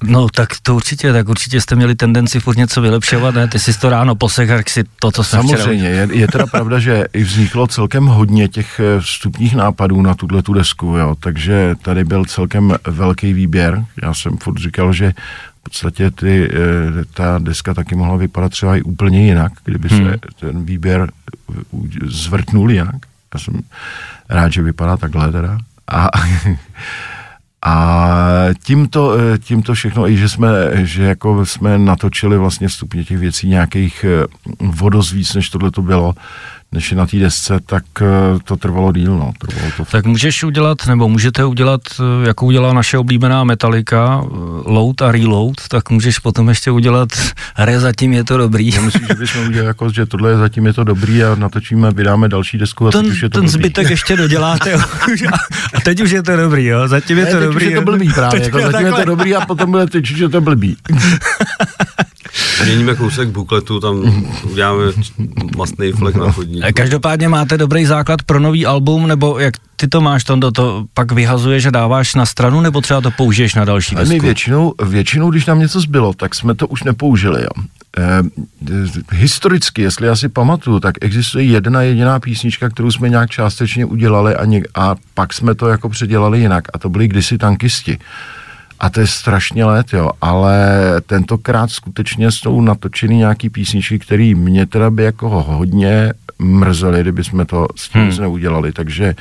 No 0.05 0.29
tak 0.29 0.49
to 0.63 0.75
určitě, 0.75 1.13
tak 1.13 1.29
určitě 1.29 1.61
jste 1.61 1.77
měli 1.77 1.95
tendenci 1.95 2.41
furt 2.41 2.57
něco 2.57 2.81
vylepšovat, 2.81 3.35
ne? 3.35 3.49
Ty 3.49 3.59
jsi 3.59 3.81
to 3.81 3.91
ráno 3.91 4.15
posech, 4.15 4.51
si 4.69 4.85
to, 4.99 5.11
co 5.13 5.25
jsem 5.25 5.49
Samozřejmě, 5.49 5.89
je, 5.89 6.09
je 6.13 6.29
teda 6.29 6.47
pravda, 6.47 6.79
že 6.79 7.05
i 7.13 7.25
vzniklo 7.25 7.67
celkem 7.67 8.07
hodně 8.07 8.49
těch 8.49 8.81
eh, 8.81 9.01
vstupních 9.01 9.55
nápadů 9.55 10.03
na 10.03 10.15
tuhle 10.15 10.43
tu 10.43 10.53
desku, 10.53 10.87
jo, 10.87 11.15
takže 11.21 11.75
tady 11.83 12.05
byl 12.05 12.25
celkem 12.25 12.75
velký 12.87 13.33
výběr. 13.33 13.85
Já 14.03 14.15
jsem 14.15 14.37
furt 14.37 14.59
říkal, 14.59 14.93
že 14.93 15.13
podstatě 15.69 16.11
ty, 16.11 16.49
eh, 16.53 17.05
ta 17.15 17.39
deska 17.39 17.75
taky 17.75 17.95
mohla 17.95 18.17
vypadat 18.17 18.49
třeba 18.49 18.77
i 18.77 18.83
úplně 18.83 19.27
jinak, 19.27 19.53
kdyby 19.65 19.89
hmm. 19.89 20.07
se 20.07 20.19
ten 20.41 20.65
výběr 20.65 21.11
zvrtnul 22.07 22.71
jinak. 22.71 22.97
Já 23.35 23.41
jsem 23.41 23.61
rád, 24.29 24.53
že 24.53 24.63
vypadá 24.63 24.97
takhle 24.97 25.33
teda. 25.33 25.59
A 25.89 26.11
A 27.67 28.49
tímto, 28.65 29.19
eh, 29.19 29.39
tímto 29.39 29.75
všechno, 29.75 30.09
i 30.09 30.17
že 30.17 30.29
jsme, 30.29 30.49
že 30.75 31.03
jako 31.03 31.47
jsme 31.47 31.79
natočili 31.79 32.39
vlastně 32.39 32.69
vstupně 32.69 33.05
těch 33.05 33.19
věcí 33.19 33.49
nějakých 33.49 34.05
eh, 34.05 34.27
vodozvíc, 34.61 35.35
než 35.35 35.51
tohle 35.51 35.71
to 35.71 35.83
bylo, 35.83 36.15
než 36.77 36.91
je 36.91 36.97
na 36.97 37.07
té 37.07 37.17
desce, 37.17 37.59
tak 37.67 37.85
eh, 38.01 38.05
to 38.45 38.57
trvalo 38.57 38.93
díl. 38.93 39.19
No. 39.19 39.33
Trvalo 39.39 39.71
to 39.77 39.85
tak 39.85 40.07
můžeš 40.07 40.45
udělat, 40.45 40.87
nebo 40.87 41.09
můžete 41.09 41.45
udělat, 41.45 41.81
jako 42.27 42.47
udělala 42.47 42.75
naše 42.75 42.99
oblíbená 42.99 43.45
Metallica, 43.45 44.25
load 44.65 45.03
a 45.03 45.13
reload, 45.13 45.55
tak 45.69 45.91
můžeš 45.91 46.19
potom 46.19 46.49
ještě 46.49 46.71
udělat 46.71 47.09
re, 47.59 47.81
zatím 47.81 48.13
je 48.13 48.25
to 48.25 48.37
dobrý. 48.37 48.75
Já 48.75 48.81
myslím, 48.83 49.07
že 49.09 49.15
bychom 49.15 49.47
udělali 49.47 49.67
jako, 49.67 49.91
že 49.91 50.07
tohle 50.07 50.31
je 50.31 50.37
zatím 50.37 50.67
je 50.67 50.73
to 50.73 50.85
dobrý 50.85 51.25
a 51.25 51.35
natočíme, 51.35 51.91
vydáme 51.91 52.29
další 52.29 52.59
desku 52.59 52.89
a 52.89 52.91
ten, 52.91 53.03
teď 53.03 53.13
už 53.13 53.23
je 53.23 53.29
to 53.29 53.39
Ten 53.39 53.45
blbý. 53.45 53.53
zbytek 53.53 53.91
ještě 53.91 54.17
doděláte 54.17 54.75
a 55.75 55.81
teď 55.85 56.01
už 56.01 56.11
je 56.11 56.23
to 56.23 56.37
dobrý, 56.37 56.65
jo? 56.65 56.89
Zatím 56.89 57.19
je 57.19 57.25
ne, 57.25 57.31
to 57.31 57.37
teď 57.39 57.47
dobrý. 57.47 57.67
Už 57.67 57.73
je 57.73 57.79
to 57.79 57.85
blbý 57.85 58.13
právě, 58.15 58.43
jako 58.43 58.59
zatím 58.59 58.73
takhle. 58.73 59.01
je 59.01 59.05
to 59.05 59.11
dobrý 59.11 59.35
a 59.35 59.47
potom 59.47 59.71
bude 59.71 59.87
teď, 59.87 60.05
že 60.07 60.29
to 60.29 60.41
blbý. 60.41 60.77
Změníme 62.63 62.95
kousek 62.95 63.29
bukletu, 63.29 63.81
tam 63.81 64.23
uděláme 64.53 64.83
mastný 65.57 65.93
flek 65.93 66.17
na 66.17 66.33
chodník. 66.33 66.65
Každopádně 66.73 67.29
máte 67.29 67.59
dobrý 67.59 67.87
základ 67.87 68.23
pro 68.23 68.41
nový 68.41 68.67
album, 68.67 69.09
nebo 69.09 69.39
jak 69.39 69.55
ty 69.77 69.89
to 69.89 70.01
máš, 70.01 70.25
Tondo, 70.25 70.51
to 70.51 70.85
pak 70.95 71.13
vyhazuješ 71.13 71.67
a 71.67 71.71
dáváš 71.71 72.15
na 72.15 72.27
stranu, 72.27 72.61
nebo 72.61 72.81
třeba 72.81 73.01
to 73.01 73.11
použiješ 73.11 73.55
na 73.55 73.65
další 73.65 73.95
desku? 73.95 74.15
My 74.15 74.21
většinou, 74.21 74.75
většinou, 74.83 75.31
když 75.31 75.47
nám 75.47 75.59
něco 75.59 75.81
zbylo, 75.81 76.13
tak 76.13 76.35
jsme 76.35 76.55
to 76.55 76.67
už 76.67 76.83
nepoužili, 76.83 77.43
jo. 77.43 77.65
Eh, 77.99 78.23
historicky, 79.13 79.83
jestli 79.83 80.07
já 80.07 80.17
si 80.17 80.29
pamatuju, 80.29 80.81
tak 80.81 80.95
existuje 81.01 81.45
jedna 81.45 81.83
jediná 81.83 82.21
písnička, 82.21 82.69
kterou 82.69 82.91
jsme 82.91 83.09
nějak 83.09 83.31
částečně 83.31 83.85
udělali 83.85 84.35
a, 84.35 84.45
něk- 84.45 84.69
a 84.75 84.95
pak 85.15 85.35
jsme 85.35 85.55
to 85.55 85.69
jako 85.69 85.89
předělali 85.89 86.41
jinak 86.41 86.65
a 86.75 86.79
to 86.79 86.89
byly 86.89 87.09
kdysi 87.09 87.39
tankisti. 87.39 87.99
A 88.81 88.91
to 88.91 89.01
je 89.01 89.07
strašně 89.07 89.65
let, 89.65 89.93
jo, 89.93 90.11
ale 90.21 90.69
tentokrát 91.07 91.71
skutečně 91.71 92.31
jsou 92.31 92.61
natočeny 92.61 93.17
nějaký 93.17 93.51
písničky, 93.51 93.99
které 93.99 94.35
mě 94.35 94.67
teda 94.67 94.91
by 94.91 95.05
jako 95.05 95.29
hodně 95.29 96.13
mrzely, 96.39 97.01
kdyby 97.01 97.25
jsme 97.25 97.45
to 97.45 97.67
s 97.77 97.89
tím 97.89 98.01
hmm. 98.03 98.21
neudělali, 98.21 98.73
takže 98.73 99.15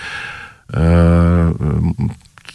uh, 0.74 2.08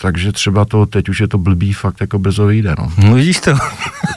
takže 0.03 0.33
třeba 0.33 0.65
to, 0.65 0.87
teď 0.87 1.09
už 1.09 1.21
je 1.21 1.29
to 1.29 1.39
blbý, 1.39 1.73
fakt 1.73 2.01
jako 2.01 2.19
brzo 2.19 2.47
vyjde, 2.47 2.75
no. 2.79 2.93
no 2.99 3.15
vidíš 3.15 3.41
to. 3.41 3.51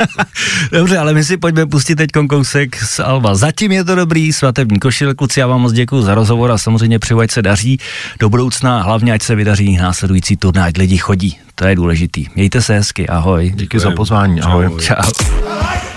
Dobře, 0.72 0.98
ale 0.98 1.14
my 1.14 1.24
si 1.24 1.38
pojďme 1.38 1.66
pustit 1.66 1.96
teď 1.96 2.10
kousek 2.30 2.84
z 2.84 3.00
Alba. 3.00 3.36
Zatím 3.36 3.72
je 3.72 3.84
to 3.84 3.96
dobrý, 3.96 4.34
svatební 4.34 4.80
košil, 4.80 5.16
kluci, 5.16 5.40
já 5.40 5.48
vám 5.48 5.62
moc 5.62 5.74
děkuji 5.74 6.02
za 6.02 6.16
rozhovor 6.16 6.52
a 6.52 6.58
samozřejmě 6.58 7.00
přeju, 7.00 7.20
ať 7.20 7.32
se 7.32 7.42
daří 7.42 7.80
do 8.20 8.30
budoucna, 8.30 8.82
hlavně 8.82 9.14
ať 9.14 9.22
se 9.22 9.36
vydaří 9.36 9.78
následující 9.78 10.38
turnaj, 10.38 10.70
ať 10.70 10.78
lidi 10.78 10.98
chodí, 10.98 11.38
to 11.56 11.66
je 11.66 11.76
důležitý. 11.76 12.26
Mějte 12.36 12.62
se 12.62 12.74
hezky, 12.74 13.08
ahoj. 13.08 13.54
Díky 13.56 13.80
za 13.80 13.92
pozvání, 13.92 14.42
ahoj. 14.42 14.70
Čau. 14.80 15.93